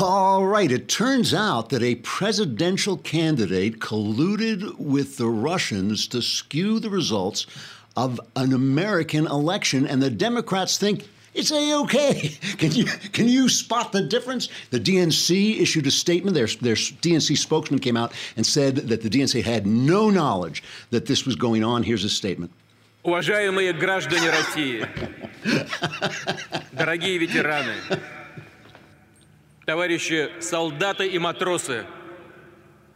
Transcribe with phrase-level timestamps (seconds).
[0.00, 0.72] All right.
[0.72, 7.46] It turns out that a presidential candidate colluded with the Russians to skew the results
[7.96, 12.30] of an American election, and the Democrats think it's a okay.
[12.58, 14.48] Can you can you spot the difference?
[14.70, 16.34] The DNC issued a statement.
[16.34, 21.06] Their their DNC spokesman came out and said that the DNC had no knowledge that
[21.06, 21.82] this was going on.
[21.82, 22.52] Here's a statement.
[23.04, 24.86] Уважаемые граждане России,
[26.72, 27.74] дорогие ветераны,
[29.69, 31.85] Товарищи солдаты и матросы,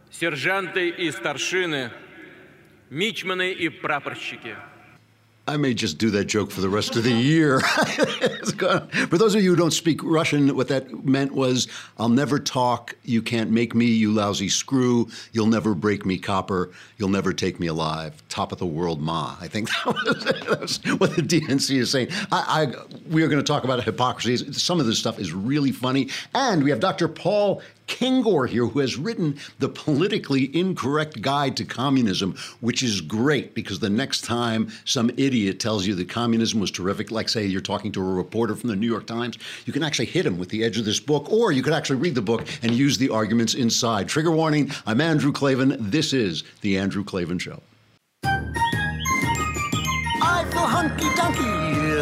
[0.10, 1.92] сержанты и старшины,
[2.90, 4.56] мичманы и прапорщики–
[5.46, 7.60] I may just do that joke for the rest of the year.
[9.10, 12.96] for those of you who don't speak Russian, what that meant was I'll never talk,
[13.04, 17.60] you can't make me, you lousy screw, you'll never break me copper, you'll never take
[17.60, 18.24] me alive.
[18.30, 19.36] Top of the world, ma.
[19.42, 22.08] I think that was, that was what the DNC is saying.
[22.32, 24.38] I, I, we are going to talk about hypocrisy.
[24.54, 26.08] Some of this stuff is really funny.
[26.34, 27.10] And we have Dr.
[27.10, 33.54] Paul Kengor here, who has written the politically incorrect guide to communism, which is great
[33.54, 37.62] because the next time some idiot tells you that communism was terrific, like say you're
[37.62, 40.50] talking to a reporter from the New York Times, you can actually hit him with
[40.50, 43.10] the edge of this book, or you could actually read the book and use the
[43.10, 44.08] arguments inside.
[44.08, 45.76] Trigger warning I'm Andrew Klavan.
[45.80, 47.62] This is The Andrew Klavan Show.
[50.26, 51.63] I feel hunky dunky,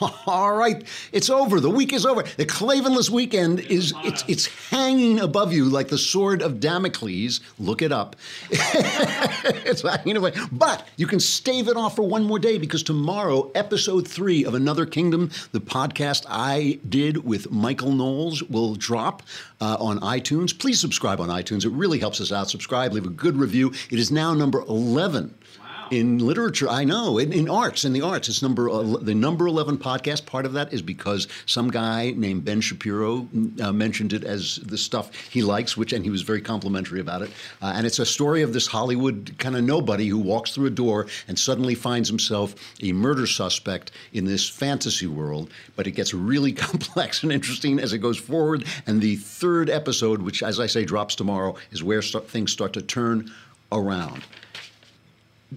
[0.26, 1.60] All right, it's over.
[1.60, 2.22] The week is over.
[2.22, 7.40] The Klavanless weekend is it's it's hanging above you like the sword of Damocles.
[7.58, 8.16] Look it up.
[8.50, 10.32] it's hanging away.
[10.52, 14.54] But you can stave it off for one more day because tomorrow, episode three of
[14.54, 19.22] Another Kingdom, the podcast I did with Michael Knowles, will drop
[19.60, 20.56] uh, on iTunes.
[20.56, 21.64] Please subscribe on iTunes.
[21.64, 22.50] It really helps us out.
[22.50, 23.72] Subscribe, leave a good review.
[23.90, 25.34] It is now number eleven
[25.90, 27.18] in literature, I know.
[27.18, 28.68] In, in, arts, in the arts, it's number
[28.98, 30.26] the number eleven podcast.
[30.26, 33.28] Part of that is because some guy named Ben Shapiro
[33.60, 37.22] uh, mentioned it as the stuff he likes, which and he was very complimentary about
[37.22, 37.30] it.
[37.62, 40.70] Uh, and it's a story of this Hollywood kind of nobody who walks through a
[40.70, 45.50] door and suddenly finds himself a murder suspect in this fantasy world.
[45.76, 48.66] But it gets really complex and interesting as it goes forward.
[48.86, 52.82] And the third episode, which, as I say, drops tomorrow, is where things start to
[52.82, 53.30] turn
[53.72, 54.24] around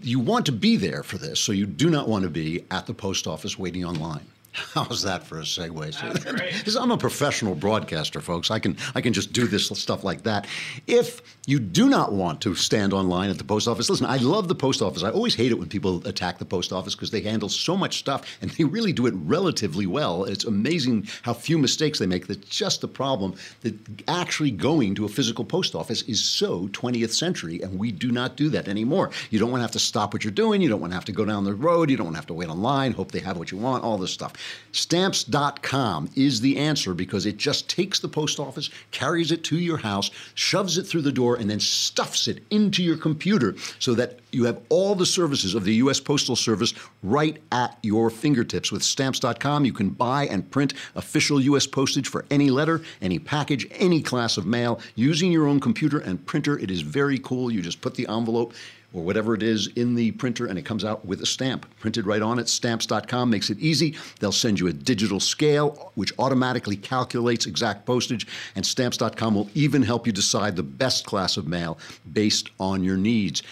[0.01, 2.87] you want to be there for this, so you do not want to be at
[2.87, 4.25] the post office waiting online.
[4.73, 6.57] How's that for a segue?
[6.57, 8.51] Because I'm a professional broadcaster, folks.
[8.51, 10.45] I can I can just do this stuff like that.
[10.87, 14.05] If you do not want to stand online at the post office, listen.
[14.05, 15.03] I love the post office.
[15.03, 17.99] I always hate it when people attack the post office because they handle so much
[17.99, 20.25] stuff and they really do it relatively well.
[20.25, 22.27] It's amazing how few mistakes they make.
[22.27, 23.35] That's just the problem.
[23.61, 23.75] That
[24.09, 28.35] actually going to a physical post office is so 20th century, and we do not
[28.35, 29.11] do that anymore.
[29.29, 30.61] You don't want to have to stop what you're doing.
[30.61, 31.89] You don't want to have to go down the road.
[31.89, 32.91] You don't want to have to wait online.
[32.91, 33.83] Hope they have what you want.
[33.85, 34.33] All this stuff.
[34.71, 39.77] Stamps.com is the answer because it just takes the post office, carries it to your
[39.77, 44.19] house, shoves it through the door, and then stuffs it into your computer so that
[44.31, 45.99] you have all the services of the U.S.
[45.99, 48.71] Postal Service right at your fingertips.
[48.71, 51.67] With Stamps.com, you can buy and print official U.S.
[51.67, 56.25] postage for any letter, any package, any class of mail using your own computer and
[56.25, 56.57] printer.
[56.57, 57.51] It is very cool.
[57.51, 58.53] You just put the envelope
[58.93, 62.05] or whatever it is in the printer and it comes out with a stamp printed
[62.05, 62.49] right on it.
[62.49, 63.95] Stamps.com makes it easy.
[64.19, 69.81] They'll send you a digital scale which automatically calculates exact postage, and Stamps.com will even
[69.81, 71.77] help you decide the best class of mail
[72.11, 73.43] based on your needs.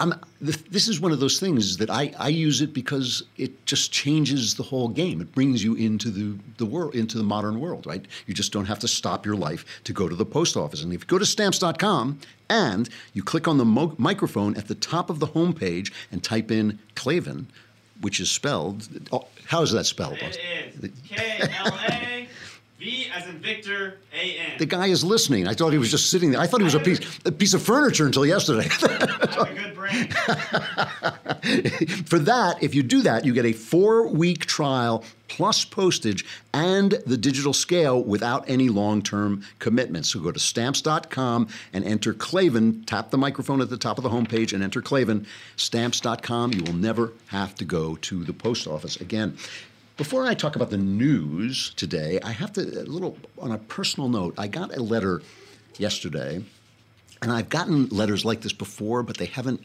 [0.00, 3.92] I'm, this is one of those things that I, I use it because it just
[3.92, 5.20] changes the whole game.
[5.20, 8.04] It brings you into the, the world, into the modern world, right?
[8.26, 10.82] You just don't have to stop your life to go to the post office.
[10.82, 12.18] And if you go to stamps.com
[12.48, 16.50] and you click on the mo- microphone at the top of the homepage and type
[16.50, 17.48] in Klavan,
[18.00, 20.16] which is spelled, oh, how is that spelled?
[20.22, 20.38] It
[20.82, 22.26] is K L A.
[22.80, 24.52] V as in Victor, A N.
[24.58, 25.46] The guy is listening.
[25.46, 26.40] I thought he was just sitting there.
[26.40, 28.68] I thought he was a piece a piece of furniture until yesterday.
[28.82, 30.08] I have a good brain.
[32.06, 36.92] For that, if you do that, you get a four week trial plus postage and
[37.06, 40.06] the digital scale without any long term commitment.
[40.06, 42.84] So go to stamps.com and enter Klavan.
[42.84, 45.26] Tap the microphone at the top of the homepage and enter Klavan.
[45.56, 46.54] Stamps.com.
[46.54, 49.36] You will never have to go to the post office again.
[50.00, 54.08] Before I talk about the news today, I have to, a little on a personal
[54.08, 55.20] note, I got a letter
[55.76, 56.42] yesterday,
[57.20, 59.62] and I've gotten letters like this before, but they haven't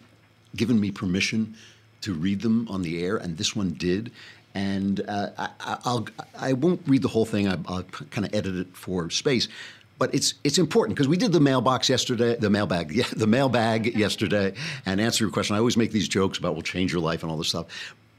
[0.53, 1.55] given me permission
[2.01, 4.11] to read them on the air, and this one did.
[4.53, 7.47] And uh, I, I'll I won't read the whole thing.
[7.47, 9.47] I, I'll kind of edit it for space.
[9.97, 13.95] But it's it's important because we did the mailbox yesterday, the mailbag, yeah, the mailbag
[13.95, 14.53] yesterday,
[14.85, 15.55] and answer your question.
[15.55, 17.67] I always make these jokes about will change your life and all this stuff.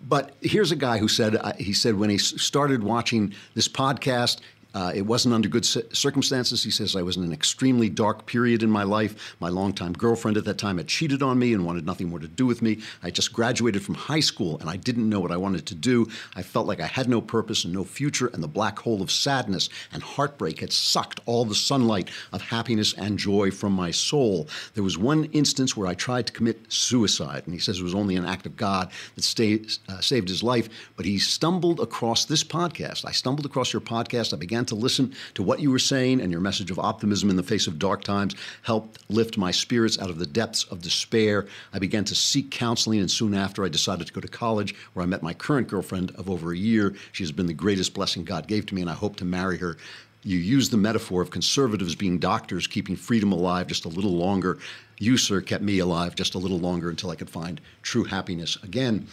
[0.09, 4.41] But here's a guy who said uh, he said when he started watching this podcast,
[4.77, 6.63] uh, it wasn't under good circumstances.
[6.63, 9.35] He says, I was in an extremely dark period in my life.
[9.41, 12.29] My longtime girlfriend at that time had cheated on me and wanted nothing more to
[12.29, 12.81] do with me.
[13.03, 16.07] I just graduated from high school and I didn't know what I wanted to do.
[16.35, 19.11] I felt like I had no purpose and no future, and the black hole of
[19.11, 24.47] sadness and heartbreak had sucked all the sunlight of happiness and joy from my soul.
[24.75, 27.95] There was one instance where I tried to commit suicide, and he says it was
[27.95, 30.69] only an act of God that uh, saved his life.
[30.97, 33.07] But he stumbled across this podcast.
[33.07, 34.35] I stumbled across your podcast.
[34.35, 37.37] I began to listen to what you were saying, and your message of optimism in
[37.37, 41.47] the face of dark times helped lift my spirits out of the depths of despair.
[41.73, 45.03] I began to seek counseling, and soon after, I decided to go to college, where
[45.03, 46.95] I met my current girlfriend of over a year.
[47.13, 49.59] She has been the greatest blessing God gave to me, and I hope to marry
[49.59, 49.77] her.
[50.23, 54.59] You use the metaphor of conservatives being doctors, keeping freedom alive just a little longer.
[54.99, 58.57] You, sir, kept me alive just a little longer until I could find true happiness
[58.65, 59.07] again.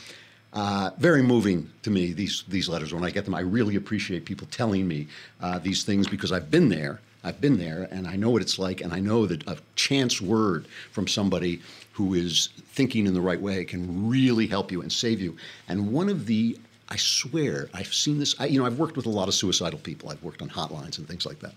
[0.53, 3.33] Uh, very moving to me these these letters when I get them.
[3.33, 5.07] I really appreciate people telling me
[5.41, 7.01] uh, these things because I've been there.
[7.23, 10.21] I've been there, and I know what it's like, and I know that a chance
[10.21, 11.61] word from somebody
[11.93, 15.37] who is thinking in the right way can really help you and save you.
[15.67, 16.57] And one of the
[16.89, 18.35] I swear, I've seen this.
[18.39, 20.09] I, you know, I've worked with a lot of suicidal people.
[20.09, 21.53] I've worked on hotlines and things like that.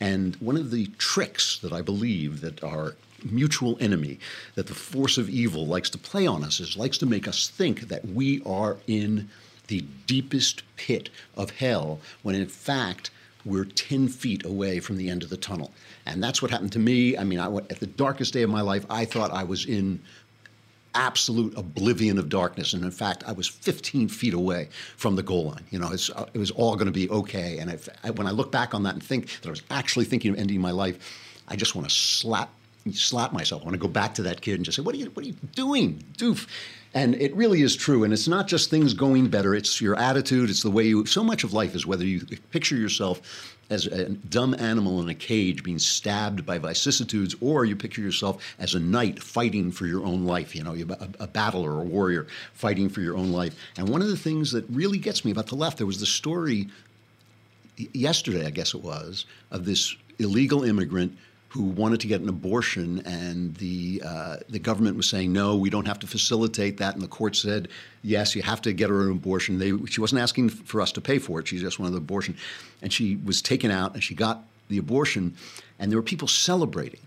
[0.00, 2.94] And one of the tricks that I believe that our
[3.24, 4.18] mutual enemy,
[4.54, 7.48] that the force of evil likes to play on us, is likes to make us
[7.48, 9.28] think that we are in
[9.68, 13.10] the deepest pit of hell, when in fact
[13.44, 15.72] we're 10 feet away from the end of the tunnel.
[16.06, 17.16] And that's what happened to me.
[17.16, 20.00] I mean, I, at the darkest day of my life, I thought I was in
[20.94, 22.72] absolute oblivion of darkness.
[22.72, 25.64] And in fact, I was 15 feet away from the goal line.
[25.70, 27.58] You know, uh, it was all going to be okay.
[27.58, 30.32] And I, when I look back on that and think that I was actually thinking
[30.32, 30.98] of ending my life,
[31.46, 32.50] I just want to slap
[32.92, 33.62] slap myself.
[33.62, 35.10] I want to go back to that kid and just say, "What are you?
[35.10, 36.46] What are you doing, doof?"
[36.94, 38.04] And it really is true.
[38.04, 40.50] And it's not just things going better; it's your attitude.
[40.50, 41.06] It's the way you.
[41.06, 45.14] So much of life is whether you picture yourself as a dumb animal in a
[45.14, 50.04] cage being stabbed by vicissitudes, or you picture yourself as a knight fighting for your
[50.04, 50.56] own life.
[50.56, 53.54] You know, a, a battler or a warrior fighting for your own life.
[53.76, 56.06] And one of the things that really gets me about the left, there was the
[56.06, 56.68] story
[57.92, 61.16] yesterday, I guess it was, of this illegal immigrant
[61.48, 65.70] who wanted to get an abortion, and the uh, the government was saying no, we
[65.70, 67.68] don't have to facilitate that, and the court said
[68.02, 69.58] yes, you have to get her an abortion.
[69.58, 72.36] They, she wasn't asking for us to pay for it; she just wanted the abortion,
[72.82, 75.34] and she was taken out, and she got the abortion,
[75.78, 77.00] and there were people celebrating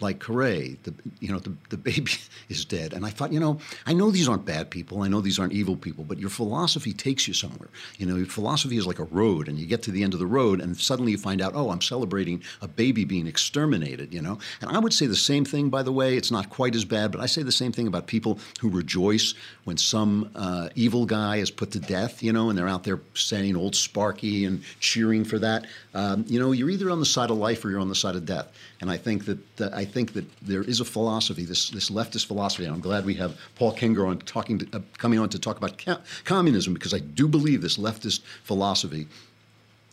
[0.00, 2.12] like hooray the you know the, the baby
[2.48, 2.92] is dead.
[2.92, 5.02] And i thought you know i know these aren't bad people.
[5.02, 7.68] I know these aren't evil people but your philosophy takes you somewhere.
[7.98, 10.20] You know your philosophy is like a road and you get to the end of
[10.20, 14.22] the road and suddenly you find out oh i'm celebrating a baby being exterminated you
[14.22, 14.38] know?
[14.60, 16.16] And i would say the same thing by the way.
[16.16, 19.34] It's not quite as bad but i say the same thing about people who rejoice
[19.64, 23.00] when some uh, evil guy is put to death you know and they're out there
[23.14, 25.66] saying old sparky and cheering for that.
[25.94, 28.16] Um, you know you're either on the side of life or you're on the side
[28.16, 28.48] of death
[28.80, 32.26] and I think that uh, I think that there is a philosophy, this this leftist
[32.26, 32.64] philosophy.
[32.64, 35.56] And I'm glad we have Paul Kengor on talking, to, uh, coming on to talk
[35.56, 39.06] about ca- communism because I do believe this leftist philosophy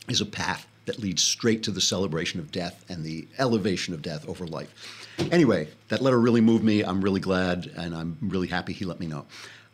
[0.10, 4.01] is a path that leads straight to the celebration of death and the elevation of
[4.01, 5.07] death over life.
[5.31, 6.81] Anyway, that letter really moved me.
[6.81, 9.25] I'm really glad, and I'm really happy he let me know.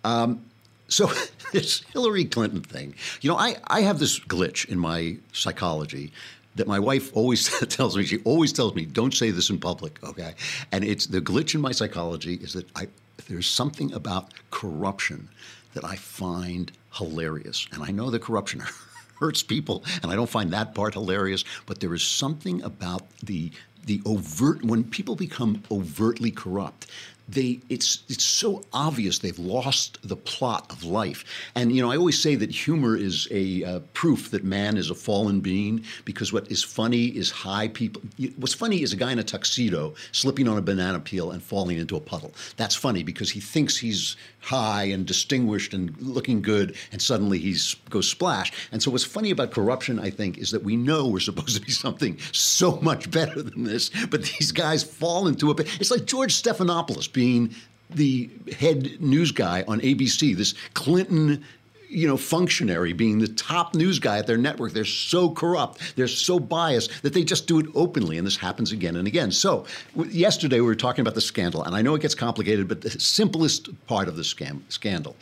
[0.04, 0.46] Um,
[0.88, 1.12] so
[1.52, 6.12] this Hillary Clinton thing, you know, I, I have this glitch in my psychology
[6.60, 8.06] that my wife always tells me.
[8.06, 10.34] She always tells me, "Don't say this in public." Okay,
[10.72, 12.88] and it's the glitch in my psychology is that I
[13.28, 15.30] there's something about corruption
[15.74, 18.62] that I find hilarious, and I know that corruption
[19.20, 21.44] hurts people, and I don't find that part hilarious.
[21.66, 23.52] But there is something about the
[23.86, 26.88] the overt when people become overtly corrupt
[27.30, 31.24] they it's it's so obvious they've lost the plot of life.
[31.56, 34.90] And you know i always say that humor is a uh, proof that man is
[34.90, 38.02] a fallen being because what is funny is high people
[38.38, 41.78] what's funny is a guy in a tuxedo slipping on a banana peel and falling
[41.78, 42.34] into a puddle.
[42.58, 47.56] That's funny because he thinks he's high and distinguished and looking good and suddenly he
[47.90, 48.52] goes splash.
[48.72, 51.62] And so what's funny about corruption i think is that we know we're supposed to
[51.62, 56.06] be something so much better than this but these guys fall into a it's like
[56.06, 57.54] george stephanopoulos being
[57.90, 61.44] the head news guy on ABC, this Clinton
[61.90, 64.74] you know, functionary being the top news guy at their network.
[64.74, 68.72] They're so corrupt, they're so biased that they just do it openly, and this happens
[68.72, 69.32] again and again.
[69.32, 69.66] So,
[69.98, 72.82] w- yesterday we were talking about the scandal, and I know it gets complicated, but
[72.82, 75.16] the simplest part of the scam- scandal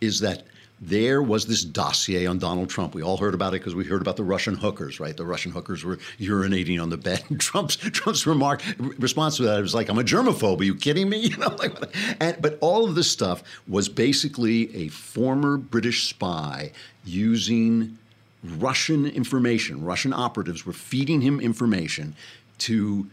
[0.00, 0.44] is that
[0.82, 2.92] there was this dossier on Donald Trump.
[2.92, 5.16] We all heard about it because we heard about the Russian hookers, right?
[5.16, 7.22] The Russian hookers were urinating on the bed.
[7.38, 8.62] Trump's Trump's remark
[8.98, 10.60] response to that was like, "I'm a germaphobe.
[10.60, 11.72] Are you kidding me?" You know, like,
[12.20, 16.72] and, but all of this stuff was basically a former British spy
[17.04, 17.96] using
[18.42, 19.84] Russian information.
[19.84, 22.16] Russian operatives were feeding him information
[22.58, 23.06] to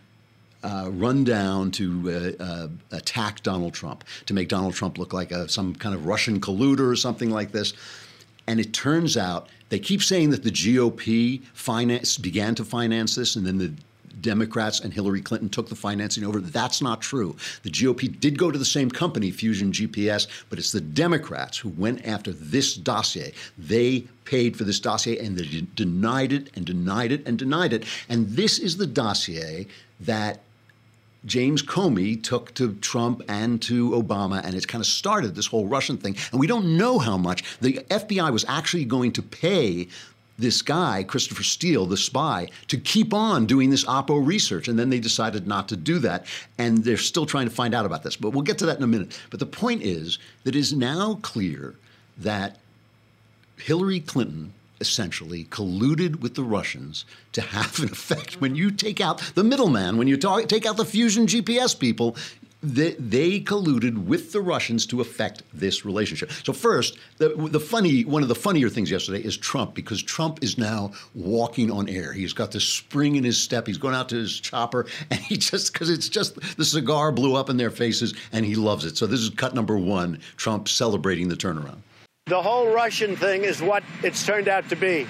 [0.63, 5.31] uh, run down to uh, uh, attack Donald Trump, to make Donald Trump look like
[5.31, 7.73] a, some kind of Russian colluder or something like this.
[8.47, 13.35] And it turns out they keep saying that the GOP finance, began to finance this,
[13.35, 13.71] and then the
[14.21, 16.39] Democrats and Hillary Clinton took the financing over.
[16.39, 17.35] That's not true.
[17.63, 21.69] The GOP did go to the same company, Fusion GPS, but it's the Democrats who
[21.69, 23.33] went after this dossier.
[23.57, 27.85] They paid for this dossier and they denied it and denied it and denied it.
[28.09, 29.67] And this is the dossier
[30.01, 30.41] that
[31.25, 35.67] James Comey took to Trump and to Obama, and it's kind of started this whole
[35.67, 36.15] Russian thing.
[36.31, 37.43] And we don't know how much.
[37.59, 39.87] The FBI was actually going to pay
[40.37, 44.69] this guy, Christopher Steele, the spy, to keep on doing this Oppo research.
[44.69, 46.25] And then they decided not to do that.
[46.57, 48.15] And they're still trying to find out about this.
[48.15, 49.19] But we'll get to that in a minute.
[49.29, 51.75] But the point is that it is now clear
[52.17, 52.57] that
[53.57, 58.39] Hillary Clinton essentially colluded with the Russians to have an effect.
[58.41, 62.15] When you take out the middleman, when you talk, take out the fusion GPS people,
[62.61, 66.29] they, they, colluded with the Russians to affect this relationship.
[66.43, 70.43] So first, the, the funny one of the funnier things yesterday is Trump because Trump
[70.43, 72.11] is now walking on air.
[72.11, 73.65] He's got this spring in his step.
[73.65, 77.35] He's going out to his chopper, and he just because it's just the cigar blew
[77.35, 78.97] up in their faces, and he loves it.
[78.97, 80.19] So this is cut number one.
[80.35, 81.79] Trump celebrating the turnaround.
[82.29, 85.07] The whole Russian thing is what it's turned out to be.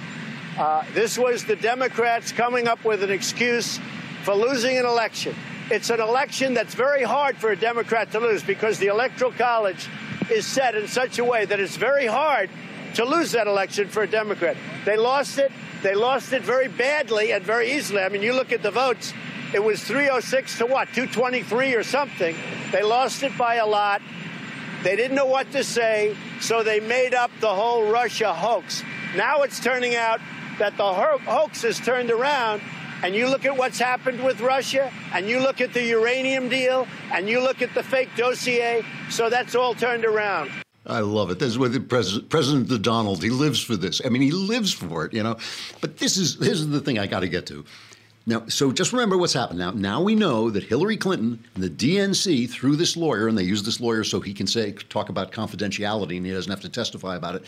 [0.58, 3.78] Uh, this was the Democrats coming up with an excuse
[4.24, 5.36] for losing an election.
[5.70, 9.90] It's an election that's very hard for a Democrat to lose because the Electoral College
[10.32, 12.50] is set in such a way that it's very hard
[12.94, 14.56] to lose that election for a Democrat.
[14.86, 15.52] They lost it.
[15.84, 18.02] They lost it very badly and very easily.
[18.02, 19.14] I mean, you look at the votes,
[19.54, 22.34] it was 306 to what, 223 or something.
[22.72, 24.02] They lost it by a lot.
[24.84, 28.84] They didn't know what to say, so they made up the whole Russia hoax.
[29.16, 30.22] Now it's turning out
[30.58, 32.62] that the hoax has turned around
[33.04, 36.88] and you look at what's happened with Russia, and you look at the uranium deal,
[37.14, 40.52] and you look at the fake dossier, so that's all turned around.
[40.86, 41.40] I love it.
[41.40, 44.02] This is what the president, President Donald, he lives for this.
[44.04, 45.38] I mean, he lives for it, you know.
[45.82, 47.64] But this is this is the thing I got to get to.
[48.30, 49.58] Now, so just remember what's happened.
[49.58, 53.44] Now, now we know that Hillary Clinton and the DNC, through this lawyer, and they
[53.44, 56.70] use this lawyer so he can say talk about confidentiality and he doesn't have to
[56.70, 57.44] testify about it.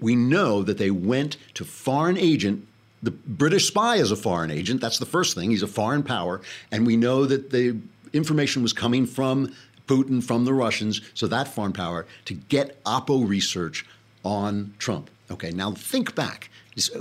[0.00, 2.66] We know that they went to foreign agent
[3.02, 4.80] the British spy is a foreign agent.
[4.80, 5.50] That's the first thing.
[5.50, 6.40] He's a foreign power.
[6.72, 7.76] And we know that the
[8.14, 9.54] information was coming from
[9.86, 13.84] Putin, from the Russians, so that foreign power, to get Oppo research
[14.24, 15.10] on Trump.
[15.30, 16.48] Okay, now think back.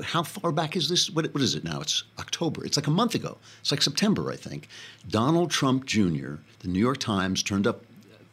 [0.04, 1.10] How far back is this?
[1.10, 1.82] What, what is it now?
[1.82, 2.64] It's October.
[2.66, 3.38] It's like a month ago.
[3.62, 4.68] It's like September, I think.
[5.08, 7.82] Donald Trump Jr., the New York Times turned up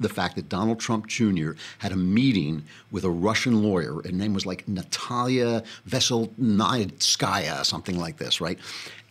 [0.01, 1.53] the fact that Donald Trump Jr.
[1.79, 4.01] had a meeting with a Russian lawyer.
[4.03, 8.59] Her name was like Natalia Veselnitskaya, something like this, right?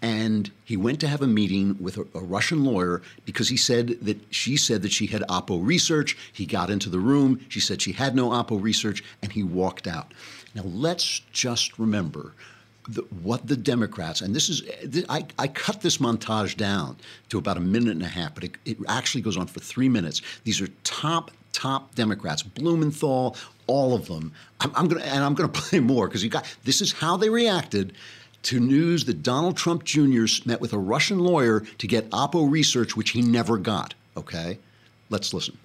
[0.01, 3.97] And he went to have a meeting with a, a, Russian lawyer because he said
[4.01, 6.17] that she said that she had Oppo research.
[6.31, 7.45] He got into the room.
[7.49, 10.13] She said she had no Oppo research, and he walked out.
[10.55, 12.33] Now, let's just remember
[12.87, 14.63] the, what the Democrats, and this is,
[15.09, 16.97] I, I, cut this montage down
[17.29, 19.89] to about a minute and a half, but it, it actually goes on for three
[19.89, 20.21] minutes.
[20.43, 23.35] These are top, top Democrats, Blumenthal,
[23.67, 24.31] all of them.
[24.59, 27.15] I'm, I'm gonna, and I'm going to play more because you got, this is how
[27.15, 27.93] they reacted
[28.41, 30.25] to news that Donald Trump Jr.
[30.45, 33.93] met with a Russian lawyer to get Oppo research, which he never got.
[34.17, 34.57] Okay?
[35.09, 35.57] Let's listen.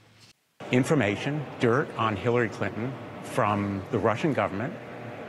[0.72, 2.92] Information, dirt on Hillary Clinton
[3.34, 4.72] from the Russian government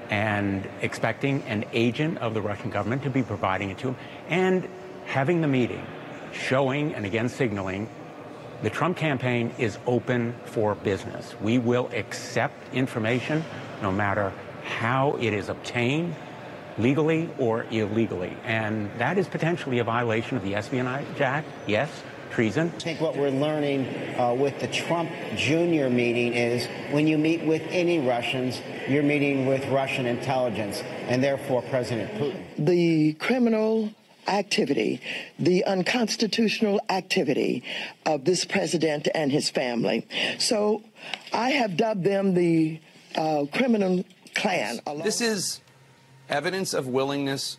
[0.09, 3.95] and expecting an agent of the Russian government to be providing it to him,
[4.29, 4.67] and
[5.05, 5.83] having the meeting,
[6.31, 7.89] showing and again signaling
[8.61, 11.35] the Trump campaign is open for business.
[11.41, 13.43] We will accept information
[13.81, 14.31] no matter
[14.63, 16.15] how it is obtained,
[16.77, 18.35] legally or illegally.
[18.43, 21.89] And that is potentially a violation of the Espionage Act, yes,
[22.35, 22.69] treason.
[22.75, 23.87] I think what we're learning
[24.19, 25.87] uh, with the Trump Jr.
[25.87, 31.61] meeting is when you meet with any Russians, you're meeting with Russian intelligence and therefore
[31.61, 32.43] President Putin.
[32.57, 33.89] The criminal
[34.27, 34.99] activity,
[35.39, 37.63] the unconstitutional activity
[38.05, 40.05] of this president and his family.
[40.37, 40.83] So
[41.31, 42.81] I have dubbed them the
[43.15, 44.81] uh, criminal plan.
[45.03, 45.61] This is
[46.27, 47.57] evidence of willingness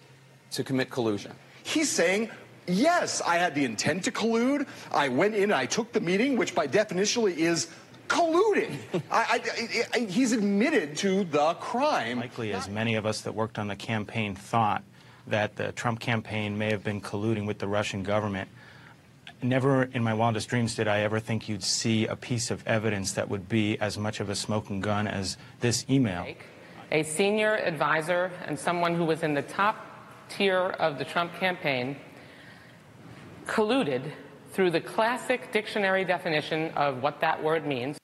[0.50, 1.32] to commit collusion.
[1.62, 2.30] He's saying,
[2.66, 4.66] yes, I had the intent to collude.
[4.92, 7.68] I went in and I took the meeting, which by definition is
[8.08, 8.76] colluding.
[9.10, 12.20] I, I, I, he's admitted to the crime.
[12.20, 14.82] Likely, as many of us that worked on the campaign thought
[15.26, 18.48] that the Trump campaign may have been colluding with the Russian government.
[19.42, 23.12] Never in my wildest dreams did I ever think you'd see a piece of evidence
[23.12, 26.26] that would be as much of a smoking gun as this email.
[26.90, 29.84] A senior advisor and someone who was in the top
[30.28, 31.96] tier of the Trump campaign
[33.46, 34.12] colluded
[34.52, 37.98] through the classic dictionary definition of what that word means.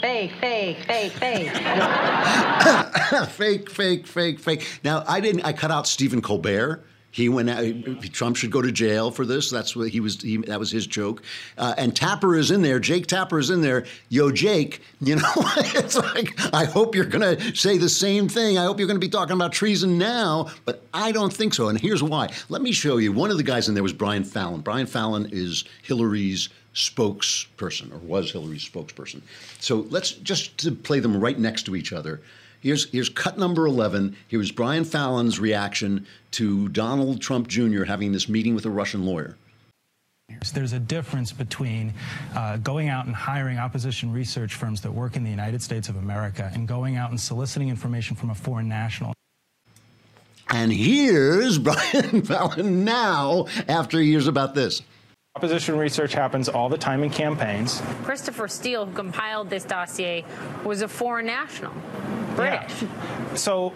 [0.00, 1.50] Fake, fake, fake, fake.
[3.30, 4.80] fake, fake, fake, fake.
[4.84, 6.84] Now, I didn't, I cut out Stephen Colbert.
[7.10, 7.48] He went.
[7.48, 7.64] Out,
[8.12, 9.50] Trump should go to jail for this.
[9.50, 10.20] That's what he was.
[10.20, 11.22] He, that was his joke.
[11.56, 12.78] Uh, and Tapper is in there.
[12.78, 13.86] Jake Tapper is in there.
[14.10, 14.82] Yo, Jake.
[15.00, 18.58] You know, it's like I hope you're going to say the same thing.
[18.58, 20.48] I hope you're going to be talking about treason now.
[20.64, 21.68] But I don't think so.
[21.68, 22.30] And here's why.
[22.50, 23.12] Let me show you.
[23.12, 24.60] One of the guys in there was Brian Fallon.
[24.60, 29.22] Brian Fallon is Hillary's spokesperson, or was Hillary's spokesperson.
[29.60, 32.20] So let's just play them right next to each other.
[32.60, 34.16] Here's, here's cut number 11.
[34.26, 37.84] Here's Brian Fallon's reaction to Donald Trump Jr.
[37.84, 39.36] having this meeting with a Russian lawyer.
[40.52, 41.94] There's a difference between
[42.36, 45.96] uh, going out and hiring opposition research firms that work in the United States of
[45.96, 49.14] America and going out and soliciting information from a foreign national.
[50.50, 54.82] And here's Brian Fallon now after he hears about this.
[55.36, 57.80] Opposition research happens all the time in campaigns.
[58.02, 60.24] Christopher Steele, who compiled this dossier,
[60.64, 61.72] was a foreign national.
[62.38, 62.82] British.
[62.82, 63.34] Yeah.
[63.34, 63.72] So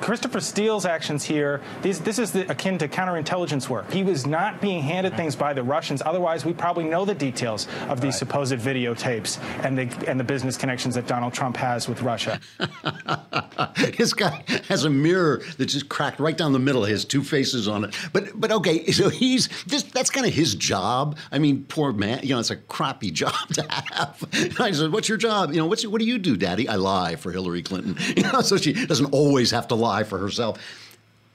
[0.00, 3.90] Christopher Steele's actions here, these, this is the, akin to counterintelligence work.
[3.90, 6.02] He was not being handed things by the Russians.
[6.04, 8.18] Otherwise, we probably know the details of these right.
[8.18, 12.40] supposed videotapes and the, and the business connections that Donald Trump has with Russia.
[13.98, 16.84] this guy has a mirror that's just cracked right down the middle.
[16.84, 17.94] He has two faces on it.
[18.12, 21.18] But but okay, so he's this, that's kind of his job.
[21.30, 22.20] I mean, poor man.
[22.22, 24.24] You know, it's a crappy job to have.
[24.60, 25.50] I said, "What's your job?
[25.52, 27.96] You know, what's what do you do, Daddy?" I lie for Hillary Clinton.
[28.16, 30.58] You know, so she doesn't always have to lie for herself.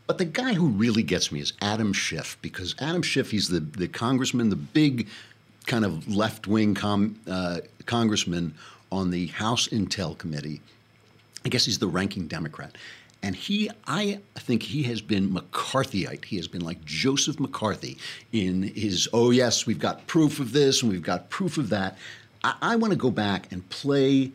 [0.08, 3.60] But the guy who really gets me is Adam Schiff, because Adam Schiff, he's the,
[3.60, 5.08] the congressman, the big
[5.67, 8.56] kind of left wing com, uh, congressman
[8.91, 10.62] on the House Intel Committee.
[11.46, 12.76] I guess he's the ranking Democrat.
[13.22, 16.26] And he, I think he has been McCarthyite.
[16.26, 17.98] He has been like Joseph McCarthy
[18.32, 21.98] in his, oh, yes, we've got proof of this and we've got proof of that.
[22.44, 24.32] I, I want to go back and play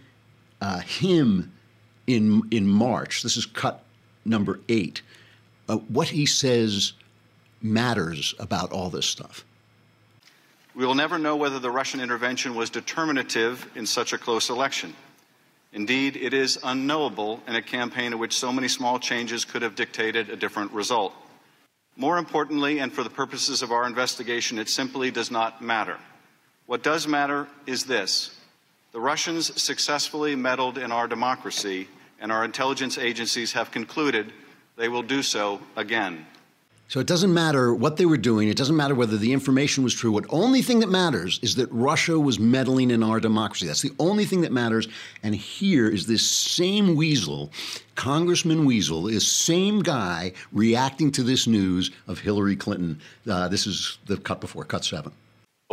[0.60, 1.50] uh, him
[2.06, 3.22] in in March.
[3.22, 3.82] This is cut
[4.24, 5.02] number eight.
[5.68, 6.92] Uh, what he says
[7.62, 9.44] matters about all this stuff.
[10.74, 14.94] We will never know whether the Russian intervention was determinative in such a close election.
[15.72, 19.74] Indeed, it is unknowable in a campaign in which so many small changes could have
[19.74, 21.12] dictated a different result.
[21.96, 25.96] More importantly, and for the purposes of our investigation, it simply does not matter.
[26.66, 28.30] What does matter is this
[28.94, 31.88] the Russians successfully meddled in our democracy,
[32.20, 34.32] and our intelligence agencies have concluded
[34.76, 36.24] they will do so again.
[36.86, 38.48] So it doesn't matter what they were doing.
[38.48, 40.12] It doesn't matter whether the information was true.
[40.12, 43.66] What only thing that matters is that Russia was meddling in our democracy.
[43.66, 44.86] That's the only thing that matters.
[45.24, 47.50] And here is this same weasel,
[47.96, 53.00] Congressman Weasel, this same guy reacting to this news of Hillary Clinton.
[53.28, 55.10] Uh, this is the cut before, cut seven.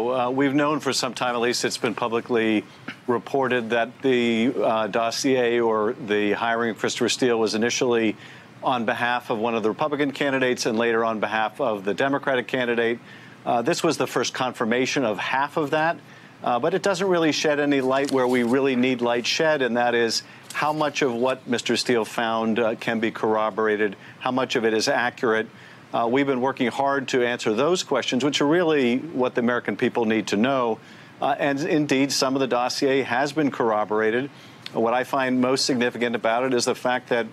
[0.09, 2.63] Uh, we've known for some time, at least it's been publicly
[3.07, 8.15] reported, that the uh, dossier or the hiring of Christopher Steele was initially
[8.63, 12.47] on behalf of one of the Republican candidates and later on behalf of the Democratic
[12.47, 12.99] candidate.
[13.45, 15.97] Uh, this was the first confirmation of half of that,
[16.43, 19.77] uh, but it doesn't really shed any light where we really need light shed, and
[19.77, 21.77] that is how much of what Mr.
[21.77, 25.47] Steele found uh, can be corroborated, how much of it is accurate.
[25.93, 29.75] Uh, we've been working hard to answer those questions, which are really what the American
[29.75, 30.79] people need to know.
[31.21, 34.29] Uh, and indeed, some of the dossier has been corroborated.
[34.71, 37.27] What I find most significant about it is the fact that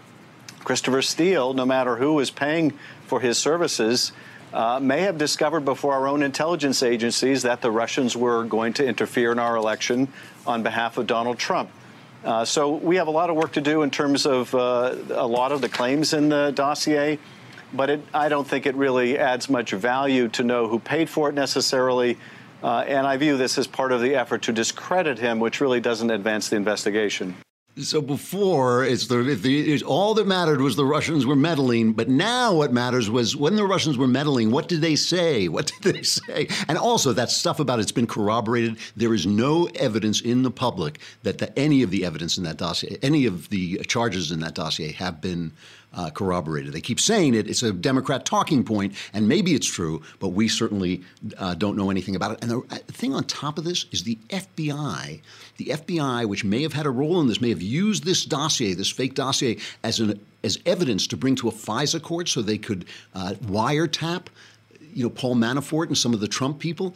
[0.64, 2.72] Christopher Steele, no matter who is paying
[3.06, 4.10] for his services,
[4.52, 8.84] uh, may have discovered before our own intelligence agencies that the Russians were going to
[8.84, 10.08] interfere in our election
[10.48, 11.70] on behalf of Donald Trump.
[12.24, 15.26] Uh, so we have a lot of work to do in terms of uh, a
[15.26, 17.20] lot of the claims in the dossier
[17.72, 21.28] but it, I don't think it really adds much value to know who paid for
[21.28, 22.16] it necessarily.
[22.62, 25.80] Uh, and I view this as part of the effort to discredit him, which really
[25.80, 27.36] doesn't advance the investigation.
[27.80, 32.08] So before, it's the, the it's, all that mattered was the Russians were meddling, but
[32.08, 35.46] now what matters was when the Russians were meddling, what did they say?
[35.58, 36.48] What did they say?
[36.68, 38.78] And also that stuff about it's been corroborated.
[38.96, 42.56] There is no evidence in the public that the, any of the evidence in that
[42.56, 45.52] dossier, any of the charges in that dossier have been
[45.94, 46.72] uh, corroborated.
[46.72, 47.48] They keep saying it.
[47.48, 51.02] It's a Democrat talking point, and maybe it's true, but we certainly
[51.38, 52.38] uh, don't know anything about it.
[52.42, 55.20] And the uh, thing on top of this is the FBI,
[55.56, 58.74] the FBI, which may have had a role in this, may have used this dossier,
[58.74, 62.58] this fake dossier, as an as evidence to bring to a FISA court so they
[62.58, 64.26] could uh, wiretap
[64.92, 66.94] you know Paul Manafort and some of the Trump people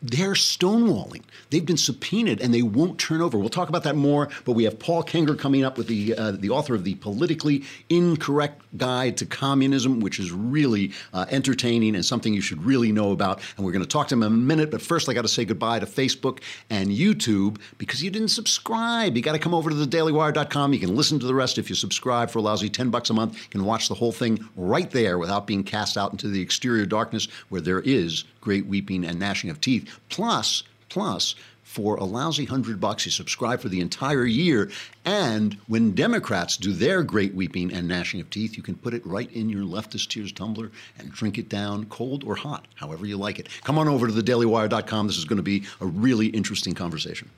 [0.00, 1.22] they're stonewalling.
[1.50, 3.38] They've been subpoenaed and they won't turn over.
[3.38, 6.32] We'll talk about that more, but we have Paul Kengor coming up with the uh,
[6.32, 12.04] the author of the politically incorrect guide to communism, which is really uh, entertaining and
[12.04, 13.40] something you should really know about.
[13.56, 15.28] And we're going to talk to him in a minute, but first I got to
[15.28, 19.16] say goodbye to Facebook and YouTube because you didn't subscribe.
[19.16, 20.72] You got to come over to thedailywire.com.
[20.72, 23.14] You can listen to the rest if you subscribe for a lousy 10 bucks a
[23.14, 23.34] month.
[23.34, 26.86] You can watch the whole thing right there without being cast out into the exterior
[26.86, 29.87] darkness where there is great weeping and gnashing of teeth.
[30.08, 31.34] Plus, plus,
[31.68, 34.70] for a lousy hundred bucks, you subscribe for the entire year.
[35.04, 39.06] And when Democrats do their great weeping and gnashing of teeth, you can put it
[39.06, 43.18] right in your leftist tears tumbler and drink it down cold or hot, however you
[43.18, 43.48] like it.
[43.64, 45.06] Come on over to thedailywire.com.
[45.06, 47.28] This is going to be a really interesting conversation.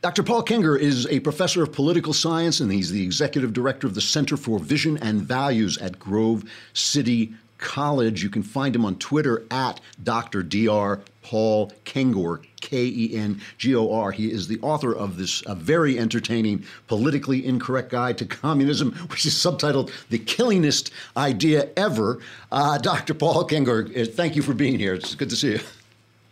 [0.00, 0.22] Dr.
[0.22, 4.00] Paul Kengor is a professor of political science, and he's the executive director of the
[4.00, 8.22] Center for Vision and Values at Grove City College.
[8.22, 10.44] You can find him on Twitter at Dr.
[10.44, 11.02] Dr.
[11.22, 14.12] Paul Kengor, K E N G O R.
[14.12, 19.34] He is the author of this very entertaining politically incorrect guide to communism, which is
[19.34, 22.20] subtitled The Killingest Idea Ever.
[22.52, 23.14] Uh, Dr.
[23.14, 24.94] Paul Kengor, uh, thank you for being here.
[24.94, 25.60] It's good to see you.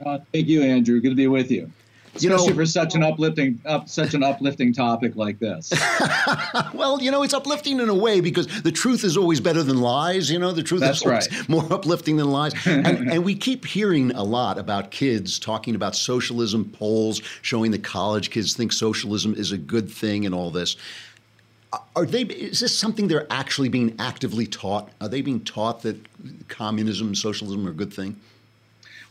[0.04, 1.00] Uh, thank you, Andrew.
[1.00, 1.72] Good to be with you
[2.16, 5.72] especially you know, for such an uplifting up such an uplifting topic like this.
[6.74, 9.80] well, you know, it's uplifting in a way because the truth is always better than
[9.80, 10.30] lies.
[10.30, 11.48] You know, the truth That's is always right.
[11.48, 12.54] more uplifting than lies.
[12.66, 17.84] and, and we keep hearing a lot about kids talking about socialism, polls showing that
[17.84, 20.76] college kids think socialism is a good thing, and all this.
[21.94, 22.22] Are they?
[22.22, 24.90] Is this something they're actually being actively taught?
[25.00, 25.96] Are they being taught that
[26.48, 28.18] communism, socialism are a good thing?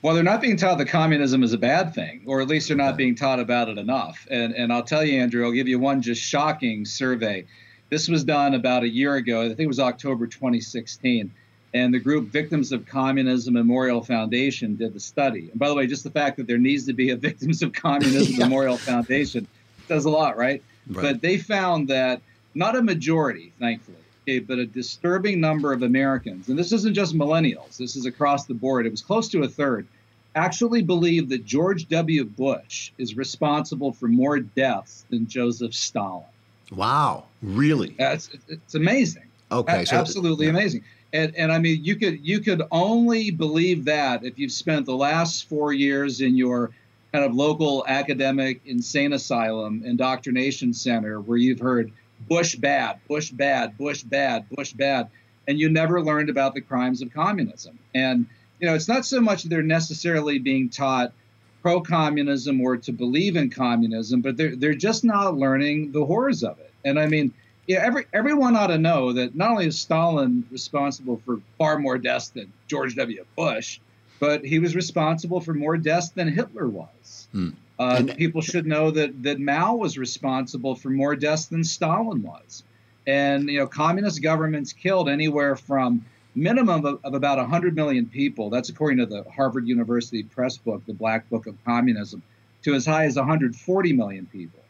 [0.05, 2.77] Well, they're not being taught that communism is a bad thing, or at least they're
[2.77, 4.27] not being taught about it enough.
[4.29, 7.47] And, and I'll tell you, Andrew, I'll give you one just shocking survey.
[7.89, 9.41] This was done about a year ago.
[9.41, 11.33] I think it was October 2016.
[11.73, 15.49] And the group Victims of Communism Memorial Foundation did the study.
[15.49, 17.73] And by the way, just the fact that there needs to be a Victims of
[17.73, 18.45] Communism yeah.
[18.45, 19.47] Memorial Foundation
[19.87, 20.61] does a lot, right?
[20.87, 21.01] right?
[21.01, 22.21] But they found that
[22.53, 27.77] not a majority, thankfully, but a disturbing number of Americans, and this isn't just millennials,
[27.77, 29.87] this is across the board, it was close to a third,
[30.35, 32.25] actually believe that George W.
[32.25, 36.25] Bush is responsible for more deaths than Joseph Stalin.
[36.71, 37.95] Wow, really?
[37.99, 39.23] It's, it's amazing.
[39.51, 40.51] Okay, so absolutely yeah.
[40.51, 40.83] amazing.
[41.13, 44.95] And, and I mean, you could you could only believe that if you've spent the
[44.95, 46.71] last four years in your
[47.13, 51.93] kind of local academic insane asylum indoctrination center where you've heard
[52.27, 55.09] Bush bad, Bush bad, Bush bad, Bush bad,
[55.47, 57.77] and you never learned about the crimes of communism.
[57.93, 58.25] And
[58.59, 61.13] you know, it's not so much they're necessarily being taught
[61.61, 66.59] pro-communism or to believe in communism, but they're they're just not learning the horrors of
[66.59, 66.71] it.
[66.83, 67.33] And I mean,
[67.67, 71.97] yeah, every everyone ought to know that not only is Stalin responsible for far more
[71.97, 73.25] deaths than George W.
[73.35, 73.79] Bush,
[74.19, 77.27] but he was responsible for more deaths than Hitler was.
[77.31, 77.49] Hmm.
[77.77, 82.21] Uh, and, people should know that that Mao was responsible for more deaths than Stalin
[82.21, 82.63] was.
[83.05, 88.49] And you know, communist governments killed anywhere from minimum of, of about 100 million people.
[88.49, 92.23] That's according to the Harvard University Press book, The Black Book of Communism,
[92.63, 94.61] to as high as 140 million people.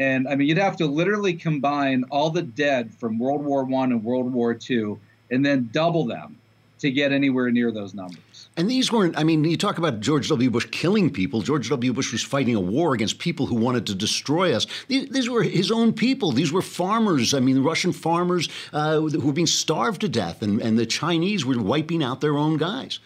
[0.00, 3.92] And I mean, you'd have to literally combine all the dead from World War One
[3.92, 6.38] and World War Two, and then double them
[6.78, 8.48] to get anywhere near those numbers.
[8.56, 10.50] And these weren't, I mean, you talk about George W.
[10.50, 11.42] Bush killing people.
[11.42, 11.92] George W.
[11.92, 14.66] Bush was fighting a war against people who wanted to destroy us.
[14.88, 16.32] These, these were his own people.
[16.32, 17.34] These were farmers.
[17.34, 21.44] I mean, Russian farmers uh, who were being starved to death, and, and the Chinese
[21.44, 22.98] were wiping out their own guys.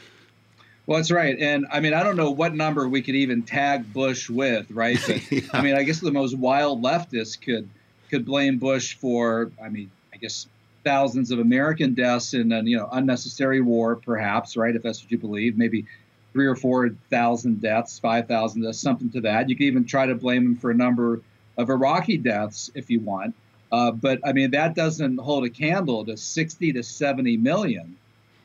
[0.87, 1.39] Well, that's right.
[1.39, 4.99] And I mean, I don't know what number we could even tag Bush with, right?
[5.07, 5.41] But, yeah.
[5.53, 7.69] I mean, I guess the most wild leftists could
[8.11, 10.47] could blame Bush for, I mean, I guess
[10.85, 14.75] thousands of American deaths in an you know unnecessary war, perhaps, right?
[14.75, 15.87] If that's what you believe, maybe
[16.33, 19.49] three or four thousand deaths, five thousand deaths, something to that.
[19.49, 21.21] You could even try to blame him for a number
[21.59, 23.35] of Iraqi deaths if you want.
[23.71, 27.97] Uh, but I mean, that doesn't hold a candle to 60 to 70 million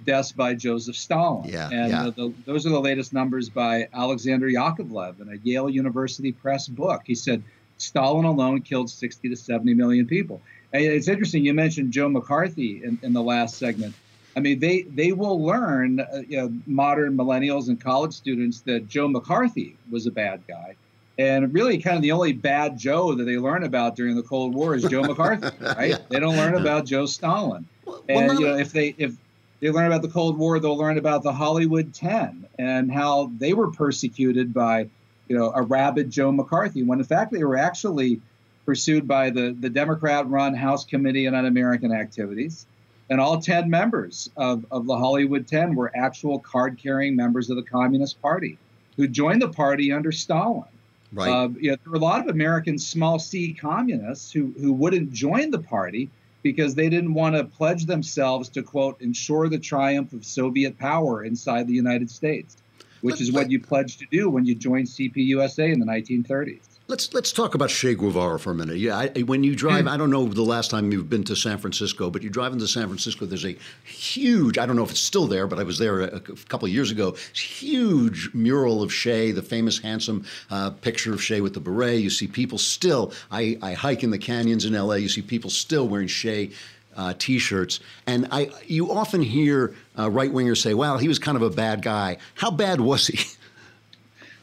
[0.05, 1.49] deaths by Joseph Stalin.
[1.49, 2.07] Yeah, and yeah.
[2.07, 6.67] uh, the, those are the latest numbers by Alexander Yakovlev in a Yale University Press
[6.67, 7.01] book.
[7.05, 7.43] He said
[7.77, 10.41] Stalin alone killed 60 to 70 million people.
[10.73, 11.45] And it's interesting.
[11.45, 13.95] You mentioned Joe McCarthy in, in the last segment.
[14.35, 18.87] I mean, they they will learn, uh, you know, modern millennials and college students that
[18.87, 20.75] Joe McCarthy was a bad guy,
[21.17, 24.53] and really, kind of the only bad Joe that they learn about during the Cold
[24.53, 25.89] War is Joe McCarthy, right?
[25.89, 25.97] Yeah.
[26.09, 29.15] They don't learn about Joe Stalin, well, and not- you know, if they if
[29.59, 33.53] they learn about the Cold War, they'll learn about the Hollywood Ten and how they
[33.53, 34.87] were persecuted by,
[35.29, 38.21] you know, a rabid Joe McCarthy, when in fact they were actually
[38.67, 42.67] pursued by the the Democrat-run House Committee on Un-American Activities
[43.09, 47.55] and all 10 members of, of the Hollywood 10 were actual card carrying members of
[47.55, 48.57] the Communist Party
[48.97, 50.65] who joined the party under Stalin.
[51.13, 51.29] Right.
[51.29, 55.13] Uh, you know, there were a lot of American small c communists who, who wouldn't
[55.13, 56.09] join the party
[56.43, 61.23] because they didn't want to pledge themselves to, quote, ensure the triumph of Soviet power
[61.23, 62.57] inside the United States,
[63.01, 66.76] which is what you pledged to do when you joined CPUSA in the 1930s.
[66.89, 68.77] Let's let's talk about Che Guevara for a minute.
[68.77, 71.57] Yeah, I, when you drive, I don't know the last time you've been to San
[71.57, 73.25] Francisco, but you drive into San Francisco.
[73.25, 74.57] There's a huge.
[74.57, 76.73] I don't know if it's still there, but I was there a, a couple of
[76.73, 77.17] years ago.
[77.33, 81.99] Huge mural of Che, the famous handsome uh, picture of Che with the beret.
[81.99, 83.11] You see people still.
[83.31, 84.97] I, I hike in the canyons in L.A.
[84.99, 86.51] You see people still wearing Che.
[86.95, 91.35] Uh, t-shirts, and I, you often hear uh, right wingers say, "Well, he was kind
[91.35, 93.19] of a bad guy." How bad was he?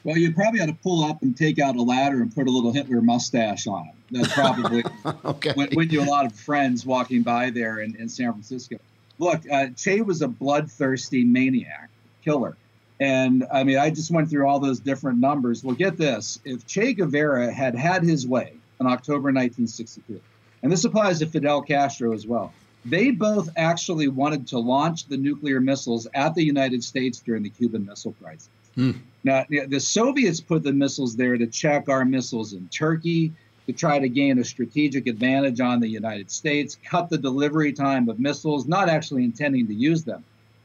[0.05, 2.51] Well, you probably ought to pull up and take out a ladder and put a
[2.51, 3.97] little Hitler mustache on him.
[4.11, 4.85] That's probably
[5.25, 5.55] okay.
[5.57, 8.77] win, win you a lot of friends walking by there in, in San Francisco.
[9.19, 11.89] Look, uh, Che was a bloodthirsty maniac,
[12.23, 12.57] killer.
[13.01, 15.65] And I mean, I just went through all those different numbers.
[15.65, 20.21] Well, get this if Che Guevara had had his way in October 1962,
[20.63, 22.53] and this applies to Fidel Castro as well,
[22.85, 27.51] they both actually wanted to launch the nuclear missiles at the United States during the
[27.51, 28.51] Cuban Missile Crisis.
[28.75, 28.93] Hmm.
[29.23, 33.33] Now, the Soviets put the missiles there to check our missiles in Turkey,
[33.67, 38.09] to try to gain a strategic advantage on the United States, cut the delivery time
[38.11, 40.23] of missiles, not actually intending to use them.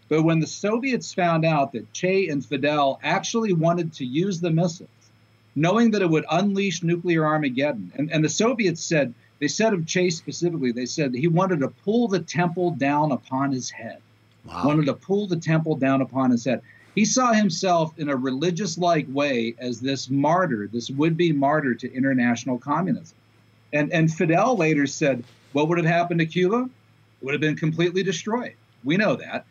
[0.09, 4.51] But when the Soviets found out that Che and Fidel actually wanted to use the
[4.51, 4.89] missiles,
[5.55, 9.85] knowing that it would unleash nuclear Armageddon, and, and the Soviets said, they said of
[9.85, 14.01] Che specifically, they said he wanted to pull the temple down upon his head.
[14.45, 16.61] Wanted to pull the temple down upon his head.
[16.99, 21.73] He saw himself in a religious like way as this martyr, this would be martyr
[21.75, 23.15] to international communism.
[23.71, 26.63] And, and Fidel later said, What would have happened to Cuba?
[27.21, 28.55] It would have been completely destroyed.
[28.83, 29.45] We know that.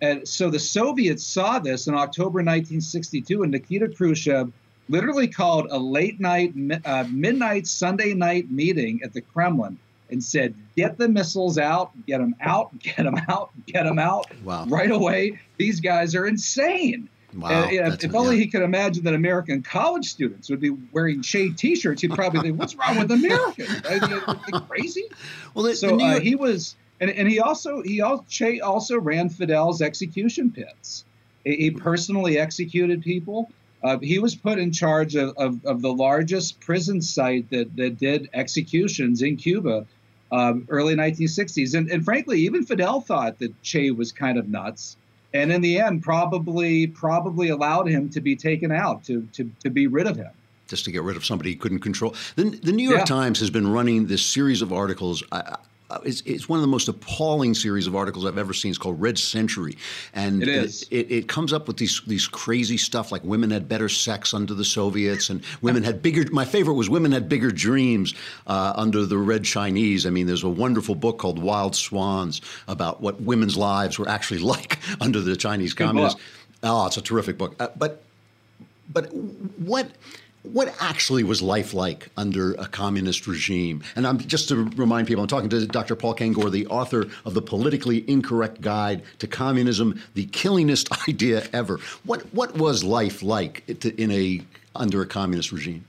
[0.00, 4.50] And so the Soviets saw this in October 1962, and Nikita Khrushchev
[4.88, 6.54] literally called a late night,
[6.86, 9.78] uh, midnight Sunday night meeting at the Kremlin
[10.10, 14.26] and said, Get the missiles out, get them out, get them out, get them out
[14.44, 14.66] Wow.
[14.68, 15.38] right away.
[15.58, 17.08] These guys are insane.
[17.36, 20.70] Wow, And, you know, if only he could imagine that American college students would be
[20.92, 23.82] wearing Che T-shirts, he'd probably think, "What's wrong with Americans?
[23.90, 25.02] Are they, crazy?"
[25.52, 29.00] Well, the, so the uh, he was, and, and he also he also Che also
[29.00, 31.04] ran Fidel's execution pits.
[31.44, 33.50] He, he personally executed people.
[33.84, 37.98] Uh, he was put in charge of, of, of the largest prison site that, that
[37.98, 39.86] did executions in Cuba,
[40.32, 41.74] um, early 1960s.
[41.76, 44.96] And, and frankly, even Fidel thought that Che was kind of nuts.
[45.34, 49.68] And in the end, probably probably allowed him to be taken out to, to, to
[49.70, 50.30] be rid of him.
[50.66, 52.14] just to get rid of somebody he couldn't control.
[52.36, 53.04] The, the New York Yeah.
[53.04, 55.22] Times has been running this series of articles.
[55.30, 55.56] I,
[56.04, 58.70] it's, it's one of the most appalling series of articles I've ever seen.
[58.70, 59.76] It's called Red Century,
[60.12, 60.86] and It is.
[60.90, 64.54] It, it, comes up with these these crazy stuff like women had better sex under
[64.54, 66.24] the Soviets, and women had bigger.
[66.30, 68.14] My favorite was women had bigger dreams
[68.46, 70.06] uh, under the Red Chinese.
[70.06, 74.40] I mean, there's a wonderful book called Wild Swans about what women's lives were actually
[74.54, 76.20] like under the Chinese Good communists.
[76.20, 76.24] book.
[76.62, 77.56] Oh, it's a terrific book.
[77.60, 78.02] Uh, but
[78.92, 79.90] but what
[80.44, 83.82] what actually was life like under a communist regime?
[83.96, 85.96] And I'm just to remind people, I'm talking to Dr.
[85.96, 91.80] Paul Kengor, the author of the politically incorrect guide to communism, the killingest idea ever.
[92.04, 94.42] What what was life like in a
[94.76, 95.84] under a communist regime?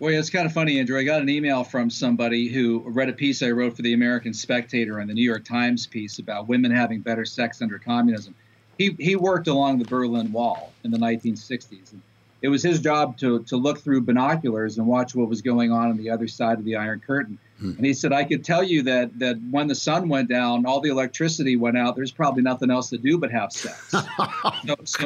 [0.00, 0.96] Well, it's kind of funny, Andrew.
[0.96, 4.32] I got an email from somebody who read a piece I wrote for the American
[4.32, 8.34] Spectator and the New York Times piece about women having better sex under communism.
[8.76, 11.92] He, he worked along the Berlin Wall in the 1960s.
[11.92, 12.00] And
[12.40, 15.90] it was his job to, to look through binoculars and watch what was going on
[15.90, 17.38] on the other side of the Iron Curtain.
[17.60, 20.80] And he said, I could tell you that, that when the sun went down, all
[20.80, 21.96] the electricity went out.
[21.96, 23.90] There's probably nothing else to do but have sex.
[23.90, 25.04] so, so,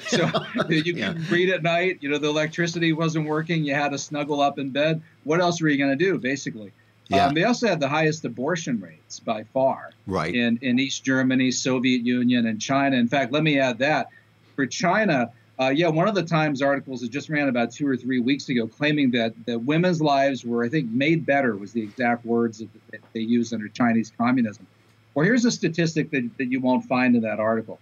[0.00, 0.30] so
[0.70, 1.98] you can read at night.
[2.00, 3.64] You know, the electricity wasn't working.
[3.64, 5.02] You had to snuggle up in bed.
[5.24, 6.72] What else were you going to do, basically?
[7.08, 7.26] Yeah.
[7.26, 10.34] Um, they also had the highest abortion rates by far Right.
[10.34, 12.96] in, in East Germany, Soviet Union, and China.
[12.96, 14.08] In fact, let me add that
[14.56, 15.30] for China,
[15.60, 18.48] uh, yeah, one of the Times articles that just ran about two or three weeks
[18.48, 22.58] ago claiming that, that women's lives were, I think, made better was the exact words
[22.58, 24.66] that, that they used under Chinese communism.
[25.14, 27.80] Well, here's a statistic that, that you won't find in that article.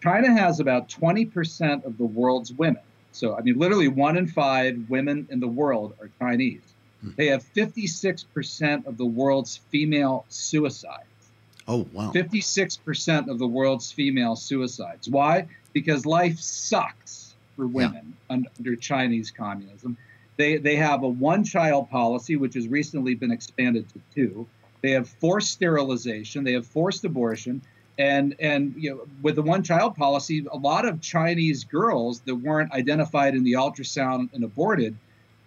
[0.00, 2.82] China has about 20% of the world's women.
[3.10, 6.60] So, I mean, literally one in five women in the world are Chinese.
[7.16, 11.05] They have 56% of the world's female suicides.
[11.68, 12.12] Oh, wow.
[12.14, 15.08] 56% of the world's female suicides.
[15.08, 15.48] Why?
[15.72, 19.96] Because life sucks for women un- under Chinese communism.
[20.36, 24.46] They, they have a one child policy, which has recently been expanded to two.
[24.82, 27.62] They have forced sterilization, they have forced abortion.
[27.98, 32.34] And, and you know, with the one child policy, a lot of Chinese girls that
[32.34, 34.96] weren't identified in the ultrasound and aborted,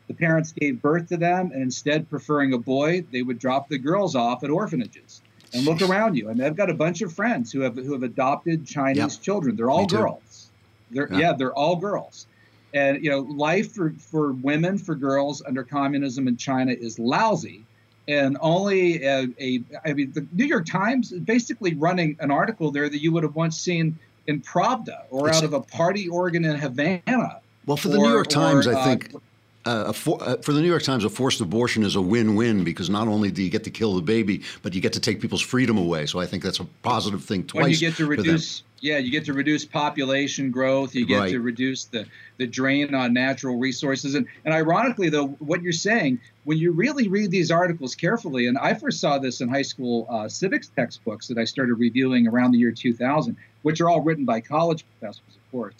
[0.07, 3.77] the parents gave birth to them, and instead preferring a boy, they would drop the
[3.77, 5.21] girls off at orphanages.
[5.53, 6.29] And look around you.
[6.29, 9.21] I mean, I've got a bunch of friends who have who have adopted Chinese Yep.
[9.21, 9.55] children.
[9.55, 9.97] They're all Me too.
[9.97, 10.49] girls.
[10.91, 11.17] They're Yeah.
[11.19, 11.33] yeah.
[11.33, 12.27] they're all girls.
[12.73, 17.63] And you know, life for for women for girls under communism in China is lousy.
[18.07, 22.71] And only a, a I mean, the New York Times is basically running an article
[22.71, 26.07] there that you would have once seen in Pravda or It's- out of a party
[26.09, 27.39] organ in Havana.
[27.65, 29.19] Well, for the or- New York Times, or, I uh, think uh,
[29.69, 32.89] a for, uh, for the New York Times, a forced abortion is a win-win because
[32.89, 35.41] not only do you get to kill the baby, but you get to take people's
[35.41, 36.05] freedom away.
[36.05, 37.79] So I think that's a positive thing twice.
[37.81, 40.95] You get to reduce, yeah, you get to reduce population growth.
[40.95, 41.31] You get Right.
[41.31, 42.05] to reduce the,
[42.37, 44.15] the drain on natural resources.
[44.15, 48.57] And and ironically, though, what you're saying, when you really read these articles carefully, and
[48.57, 52.51] I first saw this in high school uh, civics textbooks that I started reviewing around
[52.51, 55.75] the year 2000, which are all written by college professors, of course.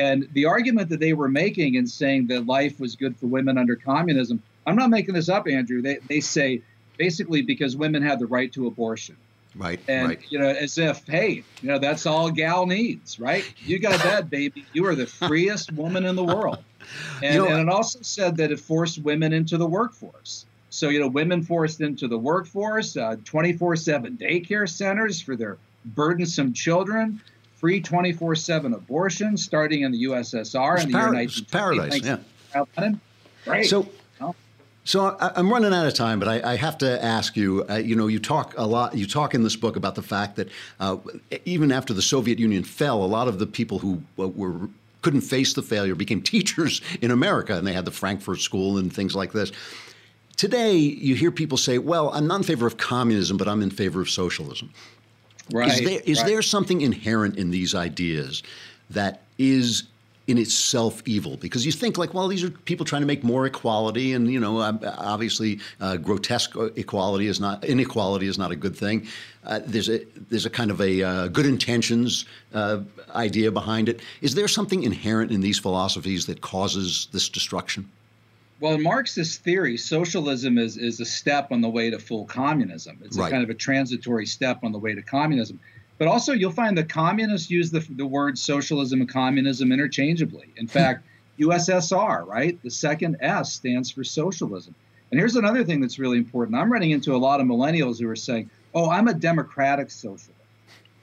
[0.00, 3.58] And the argument that they were making in saying that life was good for women
[3.58, 5.82] under communism, I'm not making this up, Andrew.
[5.82, 6.62] They, they say
[6.96, 9.16] basically because women had the right to abortion.
[9.56, 10.20] Right, And right.
[10.28, 13.44] you know, as if, hey, you know, that's all gal needs, right?
[13.58, 14.64] You got that, baby.
[14.72, 16.58] You are the freest woman in the world.
[17.22, 20.46] And, You know, and it also said that it forced women into the workforce.
[20.70, 26.52] So you know, women forced into the workforce, uh, 24/7 daycare centers for their burdensome
[26.52, 27.20] children,
[27.60, 31.24] free 24/7 abortion starting in the USSR It's in the year par- 1920.
[31.24, 32.92] it's paradise, Thanks yeah.
[33.44, 33.66] Great.
[33.68, 33.88] So-.
[34.82, 37.64] So I'm running out of time, but I, I have to ask you.
[37.68, 38.96] Uh, you know, you talk a lot.
[38.96, 40.48] You talk in this book about the fact that
[40.80, 40.96] uh,
[41.44, 44.68] even after the Soviet Union fell, a lot of the people who uh, were
[45.02, 48.92] couldn't face the failure became teachers in America, and they had the Frankfurt School and
[48.92, 49.52] things like this.
[50.36, 53.70] Today, you hear people say, "Well, I'm not in favor of communism, but I'm in
[53.70, 54.72] favor of socialism."
[55.52, 55.68] Right.
[55.68, 56.26] Is there is right.
[56.26, 58.42] there something inherent in these ideas
[58.90, 59.84] that is
[60.26, 61.36] in itself evil?
[61.36, 64.38] Because you think like, well, these are people trying to make more equality, and you
[64.38, 64.60] know,
[64.98, 69.06] obviously, uh, grotesque equality is not inequality is not a good thing.
[69.44, 72.80] Uh, there's a there's a kind of a uh, good intentions uh,
[73.14, 74.00] idea behind it.
[74.20, 77.88] Is there something inherent in these philosophies that causes this destruction?
[78.60, 82.98] Well, in Marxist theory, socialism is, is a step on the way to full communism.
[83.02, 83.28] It's Right.
[83.28, 85.58] a kind of a transitory step on the way to communism.
[85.96, 90.48] But also, you'll find the communists use the, the word socialism and communism interchangeably.
[90.56, 90.70] In hmm.
[90.70, 91.06] fact,
[91.38, 92.62] USSR, right?
[92.62, 94.74] The second S stands for socialism.
[95.10, 96.56] And here's another thing that's really important.
[96.56, 100.34] I'm running into a lot of millennials who are saying, oh, I'm a democratic socialist.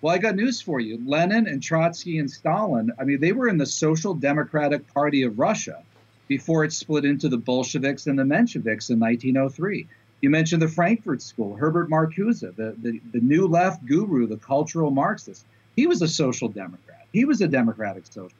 [0.02, 1.02] Well, I got news for you.
[1.04, 5.40] Lenin and Trotsky and Stalin, I mean, they were in the Social Democratic Party of
[5.40, 5.84] Russia
[6.28, 9.88] before it split into the Bolsheviks and the Mensheviks in 1903.
[10.22, 14.90] You mentioned the Frankfurt School, Herbert Marcuse, the, the, the new left guru, the cultural
[14.90, 15.46] Marxist.
[15.76, 17.06] He was a social democrat.
[17.14, 18.36] He was a democratic socialist.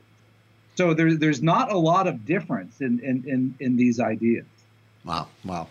[0.76, 4.46] So there, there's not a lot of difference in, in, in, in these ideas.
[5.06, 5.68] Wow, wow.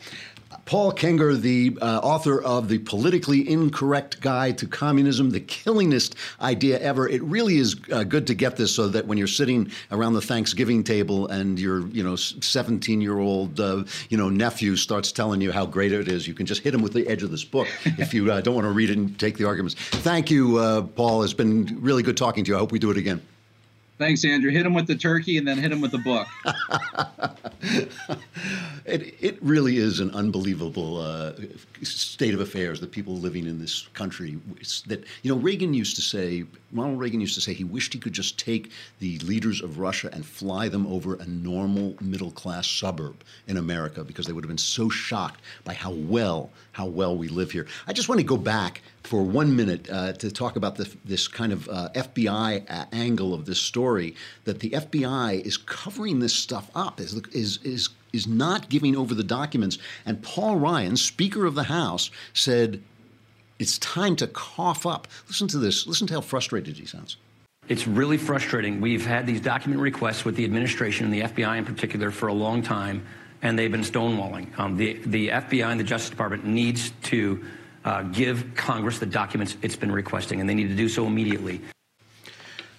[0.65, 6.79] Paul Kengor, the uh, author of The Politically Incorrect Guide to Communism, the killingest idea
[6.81, 7.09] ever.
[7.09, 10.21] It really is uh, good to get this so that when you're sitting around the
[10.21, 15.41] Thanksgiving table and your, you know, 17 year old, uh, you know, nephew starts telling
[15.41, 17.45] you how great it is, you can just hit him with the edge of this
[17.45, 19.75] book if you uh, don't want to read it and take the arguments.
[19.75, 21.23] Thank you, uh, Paul.
[21.23, 22.57] It's been really good talking to you.
[22.57, 23.21] I hope we do it again.
[23.99, 24.51] Thanks, Andrew.
[24.51, 26.27] Hit him with the turkey and then hit him with the book.
[28.87, 31.33] It, it really is an unbelievable uh,
[31.83, 34.39] state of affairs that people living in this country.
[34.87, 37.99] That you know, Reagan used to say, Ronald Reagan used to say, he wished he
[37.99, 42.69] could just take the leaders of Russia and fly them over a normal middle class
[42.69, 43.17] suburb
[43.49, 47.27] in America because they would have been so shocked by how well how well we
[47.27, 47.67] live here.
[47.89, 51.53] I just want to go back for one minute uh, to talk about this kind
[51.53, 56.71] of uh, FBI a- angle of this story that the FBI is covering this stuff
[56.75, 59.79] up is is is is not giving over the documents.
[60.05, 62.83] And Paul Ryan, Speaker of the House, said
[63.59, 65.07] it's time to cough up.
[65.29, 65.87] Listen to this.
[65.87, 67.17] Listen to how frustrated he sounds.
[67.69, 68.81] It's really frustrating.
[68.81, 72.33] We've had these document requests with the administration and the FBI in particular for a
[72.33, 73.05] long time,
[73.43, 74.57] and they've been stonewalling.
[74.59, 77.45] Um, the, the FBI and the Justice Department needs to
[77.87, 81.61] uh, give Congress the documents it's been requesting, and they need to do so immediately.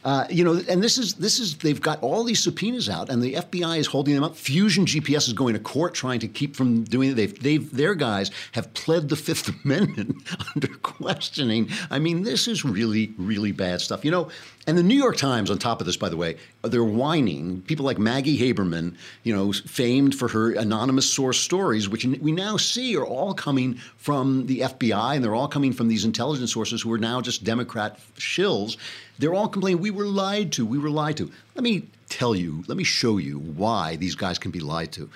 [0.04, 3.22] Uh, you know, and this is this is they've got all these subpoenas out, and
[3.22, 4.36] the FBI is holding them up.
[4.36, 7.16] Fusion GPS is going to court trying to keep from doing it.
[7.16, 10.16] They've, they've their guys have pled the Fifth Amendment
[10.56, 11.70] under questioning.
[11.90, 14.06] I mean, this is really really bad stuff.
[14.06, 14.30] You know,
[14.68, 17.62] and the New York Times, on top of this, by the way, they're whining.
[17.62, 22.58] People like Maggie Haberman, you know, famed for her anonymous source stories, which we now
[22.58, 26.82] see are all coming from the FBI, and they're all coming from these intelligence sources
[26.82, 28.76] who are now just Democrat shills.
[29.18, 31.32] They're all complaining, we were lied to, we were lied to.
[31.56, 35.10] Let me tell you, let me show you why these guys can be lied to.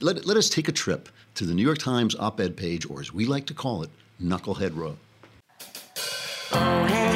[0.00, 3.00] Let, let us take a trip to the New York Times op ed page, or
[3.00, 3.90] as we like to call it,
[4.22, 4.98] Knucklehead Row.
[6.52, 7.07] Oh, hey,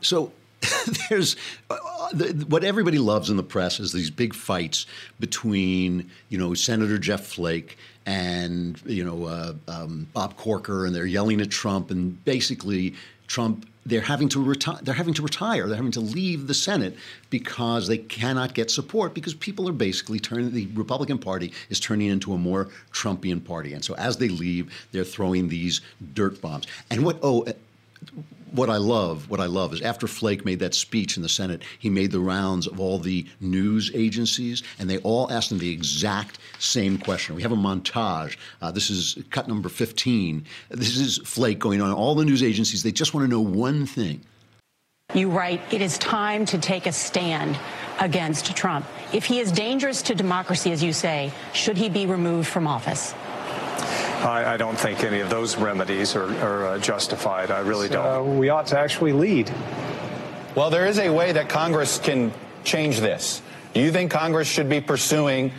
[0.00, 0.32] So
[1.10, 1.36] there's
[1.70, 1.76] uh,
[2.12, 4.86] the, what everybody loves in the press is these big fights
[5.20, 7.76] between you know Senator Jeff Flake
[8.06, 12.94] and you know uh, um, Bob Corker, and they're yelling at Trump, and basically
[13.26, 14.78] Trump they're having to retire.
[14.82, 15.66] They're having to retire.
[15.66, 16.94] They're having to leave the Senate
[17.30, 20.52] because they cannot get support because people are basically turning.
[20.52, 24.72] The Republican Party is turning into a more Trumpian party, and so as they leave,
[24.92, 25.80] they're throwing these
[26.12, 26.66] dirt bombs.
[26.90, 27.18] And what?
[27.22, 27.46] Oh,
[28.52, 31.62] what I love, what I love is after Flake made that speech in the Senate,
[31.78, 35.70] he made the rounds of all the news agencies, and they all asked him the
[35.70, 37.34] exact same question.
[37.34, 38.36] We have a montage.
[38.60, 40.44] Uh, this is cut number 15.
[40.70, 42.82] This is Flake going on all the news agencies.
[42.82, 44.20] They just want to know one thing.
[45.14, 47.58] You write, it is time to take a stand
[47.98, 48.84] against Trump.
[49.12, 53.14] If he is dangerous to democracy, as you say, should he be removed from office?
[54.18, 57.50] I, I, don't think any of those remedies are, are uh, justified.
[57.50, 58.06] I really don't.
[58.06, 59.52] Uh, we ought to actually lead.
[60.54, 62.32] Well, there is a way that Congress can
[62.64, 63.40] change this.
[63.74, 65.52] Do you think Congress should be pursuing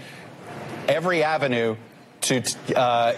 [0.87, 1.77] every avenue
[2.21, 2.43] to
[2.75, 3.13] uh,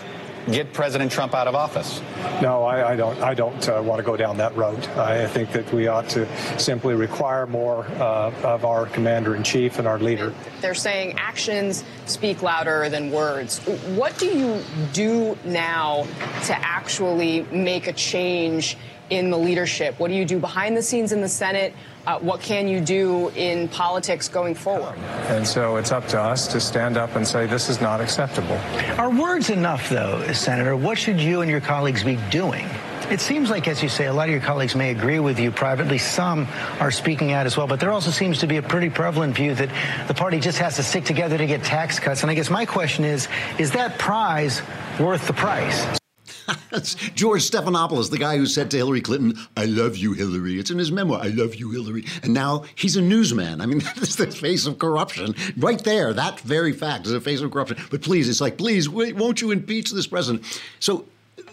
[0.47, 2.01] get President Trump out of office?
[2.41, 3.19] No, I, I don't.
[3.21, 4.85] I don't uh, want to go down that road.
[4.97, 6.27] I think that we ought to
[6.59, 10.33] simply require more uh, of our commander in chief and our leader.
[10.61, 13.59] They're saying actions speak louder than words.
[13.95, 14.61] What do you
[14.93, 16.07] do now
[16.45, 18.77] to actually make a change
[19.09, 19.99] in the leadership?
[19.99, 21.73] What do you do behind the scenes in the Senate?
[22.07, 24.97] Uh, what can you do in politics going forward?
[25.29, 28.57] And so it's up to us to stand up and say this is not acceptable.
[28.97, 30.75] Are words enough, though, Senator?
[30.75, 32.65] What should you and your colleagues be doing?
[33.11, 35.51] It seems like, as you say, a lot of your colleagues may agree with you
[35.51, 35.97] privately.
[35.97, 36.47] Some
[36.79, 37.67] are speaking out as well.
[37.67, 39.69] But there also seems to be a pretty prevalent view that
[40.07, 42.21] the party just has to stick together to get tax cuts.
[42.21, 43.27] And I guess my question is
[43.59, 44.61] is that prize
[44.97, 46.00] worth the price?
[47.15, 50.59] George Stephanopoulos, the guy who said to Hillary Clinton, I love you, Hillary.
[50.59, 52.05] It's in his memoir, I love you, Hillary.
[52.23, 53.61] And now he's a newsman.
[53.61, 55.35] I mean, that's the face of corruption.
[55.57, 57.77] Right there, that very fact is a face of corruption.
[57.89, 60.45] But please, it's like, please, wait, won't you impeach this president?
[60.79, 61.05] So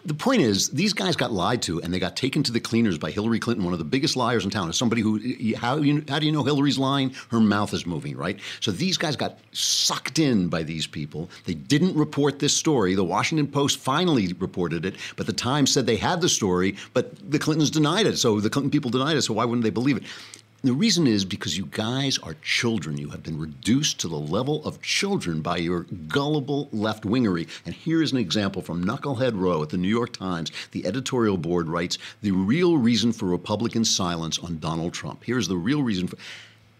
[0.05, 2.99] the point is, these guys got lied to, and they got taken to the cleaners
[2.99, 4.69] by Hillary Clinton, one of the biggest liars in town.
[4.69, 5.19] As somebody who,
[5.57, 7.15] how, you, how do you know Hillary's lying?
[7.31, 8.39] Her mouth is moving, right?
[8.61, 11.31] So these guys got sucked in by these people.
[11.45, 12.95] They didn't report this story.
[12.95, 17.31] The Washington Post finally reported it, but the Times said they had the story, but
[17.31, 18.19] the Clintons denied it.
[18.19, 19.23] So the Clinton people denied it.
[19.23, 20.05] So why wouldn't they believe it?
[20.63, 22.99] The reason is because you guys are children.
[22.99, 27.47] You have been reduced to the level of children by your gullible left wingery.
[27.65, 30.51] And here is an example from Knucklehead Row at the New York Times.
[30.73, 35.23] The editorial board writes The real reason for Republican silence on Donald Trump.
[35.23, 36.17] Here's the real reason for.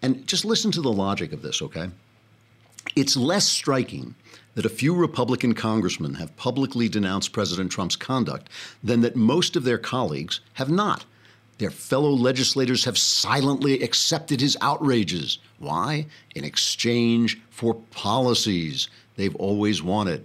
[0.03, 1.89] And just listen to the logic of this, okay?
[2.97, 4.17] It's less striking
[4.57, 8.49] that a few Republican congressmen have publicly denounced President Trump's conduct
[8.83, 11.05] than that most of their colleagues have not.
[11.59, 15.39] Their fellow legislators have silently accepted his outrages.
[15.59, 16.07] Why?
[16.35, 20.25] In exchange for policies they've always wanted.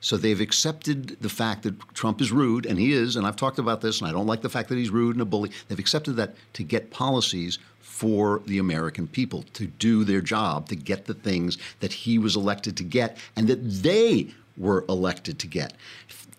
[0.00, 3.58] So they've accepted the fact that Trump is rude, and he is, and I've talked
[3.58, 5.50] about this, and I don't like the fact that he's rude and a bully.
[5.66, 10.76] They've accepted that to get policies for the American people, to do their job, to
[10.76, 14.28] get the things that he was elected to get and that they
[14.58, 15.72] were elected to get.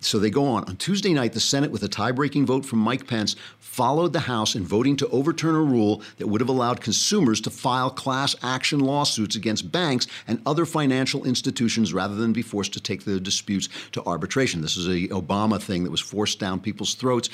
[0.02, 0.64] So they go on.
[0.66, 4.22] On Tuesday night, the Senate, with a tie breaking vote from Mike Pence, followed the
[4.22, 8.36] House in voting to overturn a rule that would have allowed consumers to file class
[8.42, 13.20] action lawsuits against banks and other financial institutions rather than be forced to take their
[13.20, 14.62] disputes to arbitration.
[14.62, 17.30] This is a Obama thing that was forced down people's throats.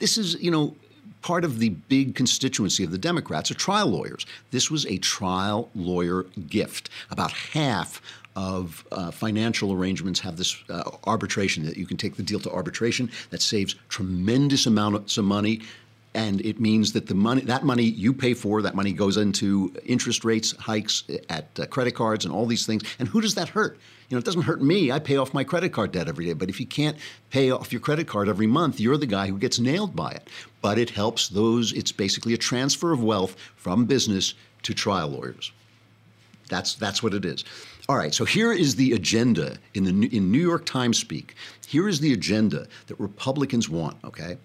[0.00, 0.76] this is, you know,
[1.22, 4.26] part of the big constituency of the Democrats are trial lawyers.
[4.50, 6.90] This was a trial lawyer gift.
[7.10, 8.00] About half
[8.36, 12.50] of uh, financial arrangements have this uh, arbitration that you can take the deal to
[12.50, 15.60] arbitration that saves tremendous amounts of money.
[16.14, 19.74] And it means that the money that money you pay for that money goes into
[19.84, 22.82] interest rates hikes at uh, credit cards and all these things.
[22.98, 23.78] And who does that hurt?
[24.08, 24.90] You know it doesn't hurt me.
[24.90, 26.32] I pay off my credit card debt every day.
[26.32, 26.96] But if you can't
[27.30, 30.28] pay off your credit card every month you're the guy who gets nailed by it.
[30.62, 35.52] But it helps those it's basically a transfer of wealth from business to trial lawyers.
[36.48, 37.44] That's that's what it is.
[37.88, 38.12] All right.
[38.12, 41.34] So here is the agenda in the in New York Times speak.
[41.66, 43.96] Here is the agenda that Republicans want.
[44.04, 44.36] Okay,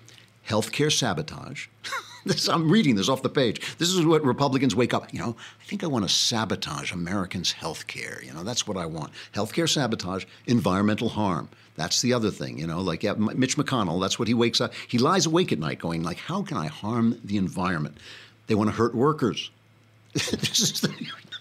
[0.48, 1.68] healthcare sabotage.
[2.26, 3.76] this, I'm reading this off the page.
[3.78, 5.12] This is what Republicans wake up.
[5.14, 8.22] You know, I think I want to sabotage Americans' health care.
[8.24, 9.12] You know, that's what I want.
[9.34, 11.50] Healthcare sabotage, environmental harm.
[11.76, 12.58] That's the other thing.
[12.58, 14.00] You know, like yeah, Mitch McConnell.
[14.00, 14.74] That's what he wakes up.
[14.88, 17.98] He lies awake at night, going like, "How can I harm the environment?"
[18.48, 19.52] They want to hurt workers.
[20.14, 20.94] this is the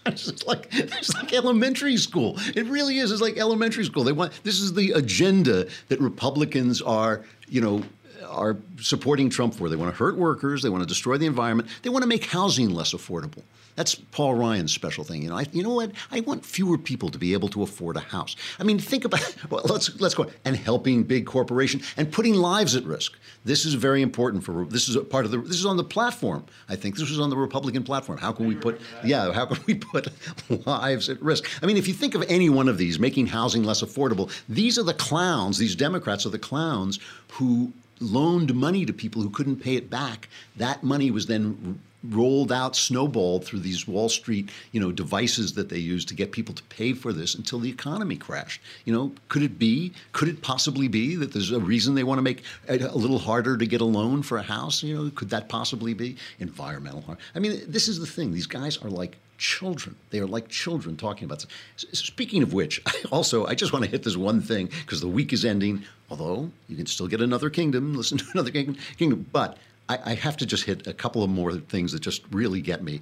[0.07, 2.35] it's like it's like elementary school.
[2.57, 3.13] It really is.
[3.13, 4.03] It's like elementary school.
[4.03, 7.83] They want this is the agenda that Republicans are, you know,
[8.23, 9.69] are supporting Trump for.
[9.69, 10.63] They want to hurt workers.
[10.63, 11.69] They want to destroy the environment.
[11.83, 13.43] They want to make housing less affordable.
[13.75, 15.23] That's Paul Ryan's special thing.
[15.23, 15.93] You know, I, you know what?
[16.11, 18.37] I want fewer people to be able to afford a house.
[18.59, 22.77] I mean, think about well, let's let's go and helping big corporations and putting lives
[22.77, 23.19] at risk.
[23.45, 25.85] This is very important for this is a part of the this is on the
[25.85, 26.45] platform.
[26.69, 28.19] I think this was on the Republican platform.
[28.19, 29.33] How can we put yeah?
[29.33, 30.09] How can we put
[30.67, 31.49] lives at risk?
[31.63, 34.79] I mean, if you think of any one of these making housing less affordable, these
[34.79, 35.57] are the clowns.
[35.57, 37.01] These Democrats are the clowns
[37.33, 37.73] who
[38.03, 40.29] loaned money to people who couldn't pay it back.
[40.57, 45.69] That money was then rolled out, snowballed through these Wall Street, you know, devices that
[45.69, 48.61] they used to get people to pay for this until the economy crashed.
[48.85, 49.93] You know, could it be?
[50.13, 53.19] Could it possibly be that there's a reason they want to make it a little
[53.19, 54.83] harder to get a loan for a house?
[54.83, 57.19] You know, could that possibly be environmental harm?
[57.35, 58.33] I mean, this is the thing.
[58.33, 59.97] These guys are like children.
[60.11, 61.49] They are like children talking about this.
[61.93, 65.01] S- Speaking of which, I also I just want to hit this one thing because
[65.01, 65.83] the week is ending.
[66.09, 69.27] Although you can still get another kingdom, listen to another kingdom, kingdom.
[69.33, 72.61] But I, I have to just hit a couple of more things that just really
[72.61, 73.01] get me.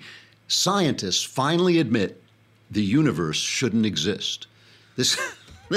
[0.49, 2.21] Scientists finally admit
[2.71, 4.47] the universe shouldn't exist.
[4.97, 5.19] This.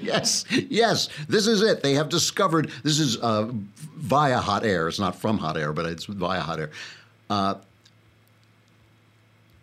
[0.00, 1.82] yes, yes, this is it.
[1.82, 3.50] They have discovered this is uh,
[3.96, 4.88] via hot air.
[4.88, 6.70] It's not from hot air, but it's via hot air.
[7.28, 7.56] Uh,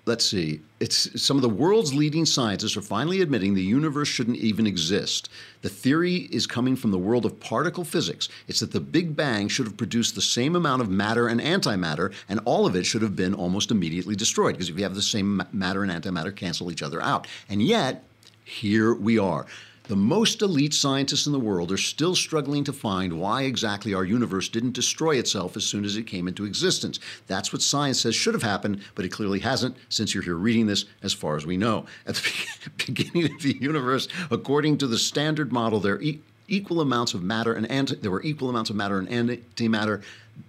[0.05, 0.59] let's see.
[0.79, 5.29] It's some of the world's leading scientists are finally admitting the universe shouldn't even exist.
[5.61, 8.27] The theory is coming from the world of particle physics.
[8.47, 12.13] It's that the Big Bang should have produced the same amount of matter and antimatter,
[12.27, 14.55] and all of it should have been almost immediately destroyed.
[14.55, 17.27] Because if you have the same matter and antimatter, cancel each other out.
[17.47, 18.03] And yet,
[18.43, 19.45] here we are.
[19.85, 24.05] The most elite scientists in the world are still struggling to find why exactly our
[24.05, 27.01] universe didn't destroy itself as soon as it came into existence.
[27.27, 30.67] That's what science says should have happened, but it clearly hasn't since you're here reading
[30.67, 31.85] this, as far as we know.
[32.07, 37.13] At the beginning of the universe, according to the standard model, there e- equal amounts
[37.13, 40.01] of matter and anti- there were equal amounts of matter and antimatter.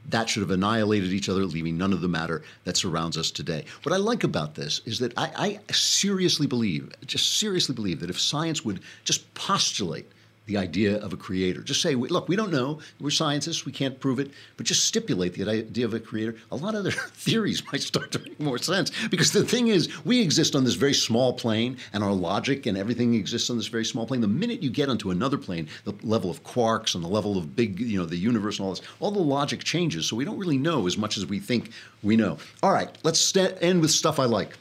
[0.08, 3.64] That should have annihilated each other, leaving none of the matter that surrounds us today.
[3.82, 8.10] What I like about this is that I, I seriously believe, just seriously believe, that
[8.10, 10.10] if science would just postulate
[10.46, 11.62] the idea of a creator.
[11.62, 12.78] Just say, look, we don't know.
[13.00, 13.64] We're scientists.
[13.64, 14.30] We can't prove it.
[14.56, 16.36] But just stipulate the idea of a creator.
[16.50, 18.90] A lot of their theories might start to make more sense.
[19.08, 22.76] Because the thing is, we exist on this very small plane, and our logic and
[22.76, 24.20] everything exists on this very small plane.
[24.20, 27.56] The minute you get onto another plane, the level of quarks and the level of
[27.56, 30.06] big, you know, the universe and all this, all the logic changes.
[30.06, 31.70] So we don't really know as much as we think
[32.02, 32.36] we know.
[32.62, 34.56] All right, let's st- end with stuff I like.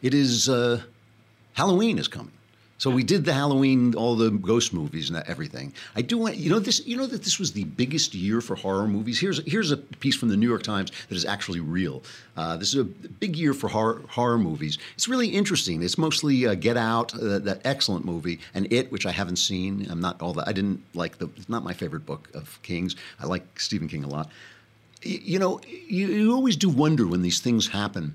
[0.00, 0.80] It is uh,
[1.54, 2.32] Halloween is coming.
[2.80, 5.74] So we did the Halloween, all the ghost movies and everything.
[5.94, 6.80] I do want you know this.
[6.86, 9.20] You know that this was the biggest year for horror movies.
[9.20, 12.02] Here's here's a piece from the New York Times that is actually real.
[12.38, 14.78] Uh, this is a big year for horror, horror movies.
[14.94, 15.82] It's really interesting.
[15.82, 19.86] It's mostly uh, Get Out, uh, that excellent movie, and It, which I haven't seen.
[19.90, 20.48] I'm not all that.
[20.48, 21.28] I didn't like the.
[21.36, 22.96] It's not my favorite book of King's.
[23.22, 24.30] I like Stephen King a lot.
[25.04, 28.14] Y- You know, you, you always do wonder when these things happen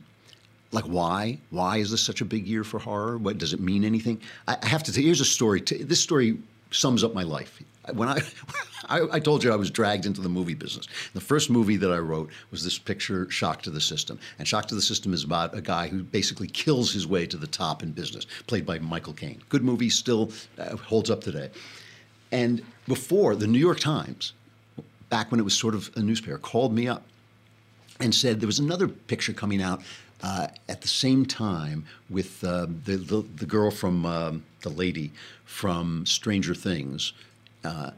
[0.76, 1.39] like why?
[1.49, 3.17] Why is this such a big year for horror?
[3.17, 4.21] What does it mean anything?
[4.47, 6.38] I I have to tell you here's a story this story
[6.71, 7.61] sums up my life.
[7.93, 8.19] When I,
[8.89, 10.88] I i told you i was dragged into the movie business.
[11.13, 14.19] The first movie that i wrote was this picture shock to the system.
[14.38, 17.38] And shock to the system is about a guy who basically kills his way to
[17.38, 19.41] the top in business played by michael caine.
[19.49, 21.49] Good movie still uh, holds up today.
[22.32, 24.34] And before the new york times
[25.09, 27.03] back when it was sort of a newspaper called me up
[27.99, 29.82] and said there was another picture coming out
[30.24, 35.11] uh, at the same time with uh, the, the the girl from um, the lady
[35.45, 37.13] from Stranger Things.
[37.63, 37.91] Uh,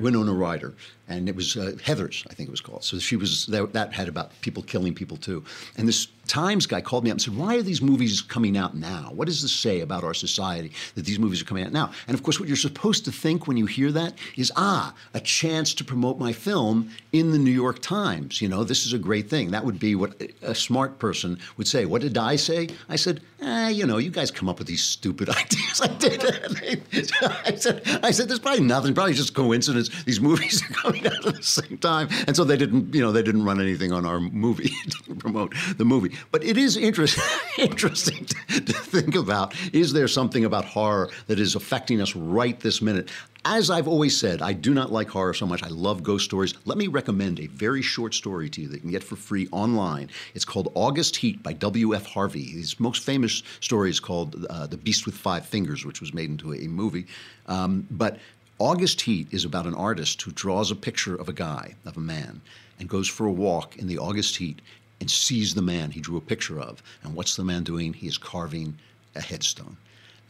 [0.00, 0.74] Winona Ryder,
[1.08, 2.84] and it was uh, Heathers, I think it was called.
[2.84, 5.44] So she was that, that had about people killing people too.
[5.76, 8.76] And this Times guy called me up and said, "Why are these movies coming out
[8.76, 9.12] now?
[9.14, 12.16] What does this say about our society that these movies are coming out now?" And
[12.16, 15.72] of course, what you're supposed to think when you hear that is, "Ah, a chance
[15.74, 18.42] to promote my film in the New York Times.
[18.42, 21.68] You know, this is a great thing." That would be what a smart person would
[21.68, 21.84] say.
[21.84, 22.68] What did I say?
[22.88, 26.24] I said, eh, "You know, you guys come up with these stupid ideas." I did.
[27.22, 28.94] I said, "I said there's probably nothing.
[28.94, 29.88] Probably just coincidence.
[30.04, 33.12] These movies are coming out at the same time." And so they didn't, you know,
[33.12, 34.70] they didn't run anything on our movie,
[35.06, 36.16] didn't promote the movie.
[36.32, 37.18] But it is interest,
[37.58, 39.54] interesting to, to think about.
[39.72, 43.08] Is there something about horror that is affecting us right this minute?
[43.48, 45.62] As I've always said, I do not like horror so much.
[45.62, 46.52] I love ghost stories.
[46.64, 49.46] Let me recommend a very short story to you that you can get for free
[49.52, 50.10] online.
[50.34, 52.06] It's called August Heat by W.F.
[52.06, 52.42] Harvey.
[52.42, 56.28] His most famous story is called uh, The Beast with Five Fingers, which was made
[56.28, 57.06] into a movie.
[57.46, 58.18] Um, but
[58.58, 62.00] August Heat is about an artist who draws a picture of a guy, of a
[62.00, 62.40] man,
[62.78, 64.62] and goes for a walk in the August heat
[64.98, 66.82] and sees the man he drew a picture of.
[67.02, 67.92] And what's the man doing?
[67.92, 68.78] He is carving
[69.14, 69.76] a headstone.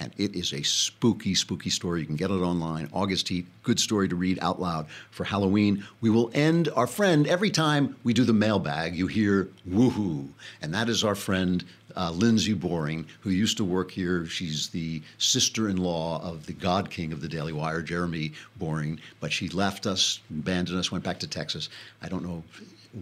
[0.01, 2.01] And it is a spooky, spooky story.
[2.01, 2.89] You can get it online.
[2.93, 5.87] August Heat, good story to read out loud for Halloween.
[6.01, 8.97] We will end our friend every time we do the mailbag.
[8.97, 10.29] You hear woohoo.
[10.61, 11.65] And that is our friend
[11.97, 14.27] uh, Lindsay Boring, who used to work here.
[14.27, 19.01] She's the sister in law of the God King of the Daily Wire, Jeremy Boring.
[19.21, 21.69] But she left us, abandoned us, went back to Texas.
[22.03, 22.43] I don't know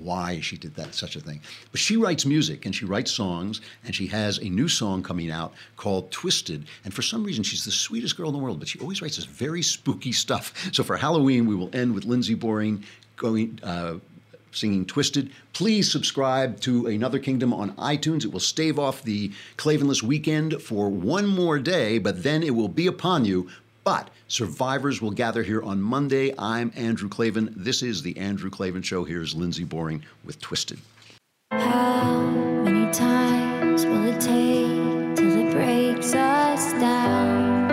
[0.03, 1.41] why she did that such a thing.
[1.71, 5.31] But she writes music and she writes songs and she has a new song coming
[5.31, 6.65] out called Twisted.
[6.85, 9.17] And for some reason she's the sweetest girl in the world, but she always writes
[9.17, 10.71] this very spooky stuff.
[10.73, 12.83] So for Halloween we will end with Lindsay Boring
[13.17, 13.95] going uh,
[14.55, 15.31] singing Twisted.
[15.53, 18.25] Please subscribe to Another Kingdom on iTunes.
[18.25, 22.69] It will stave off the Klavanless weekend for one more day, but then it will
[22.69, 23.49] be upon you.
[23.85, 26.33] But survivors will gather here on Monday.
[26.39, 27.53] I'm Andrew Klavan.
[27.55, 29.05] This is the Andrew Klavan Show.
[29.05, 30.79] Here's Lindsay Boring with Twisted.
[31.51, 32.31] How
[32.65, 37.64] many times will it take till it breaks us down?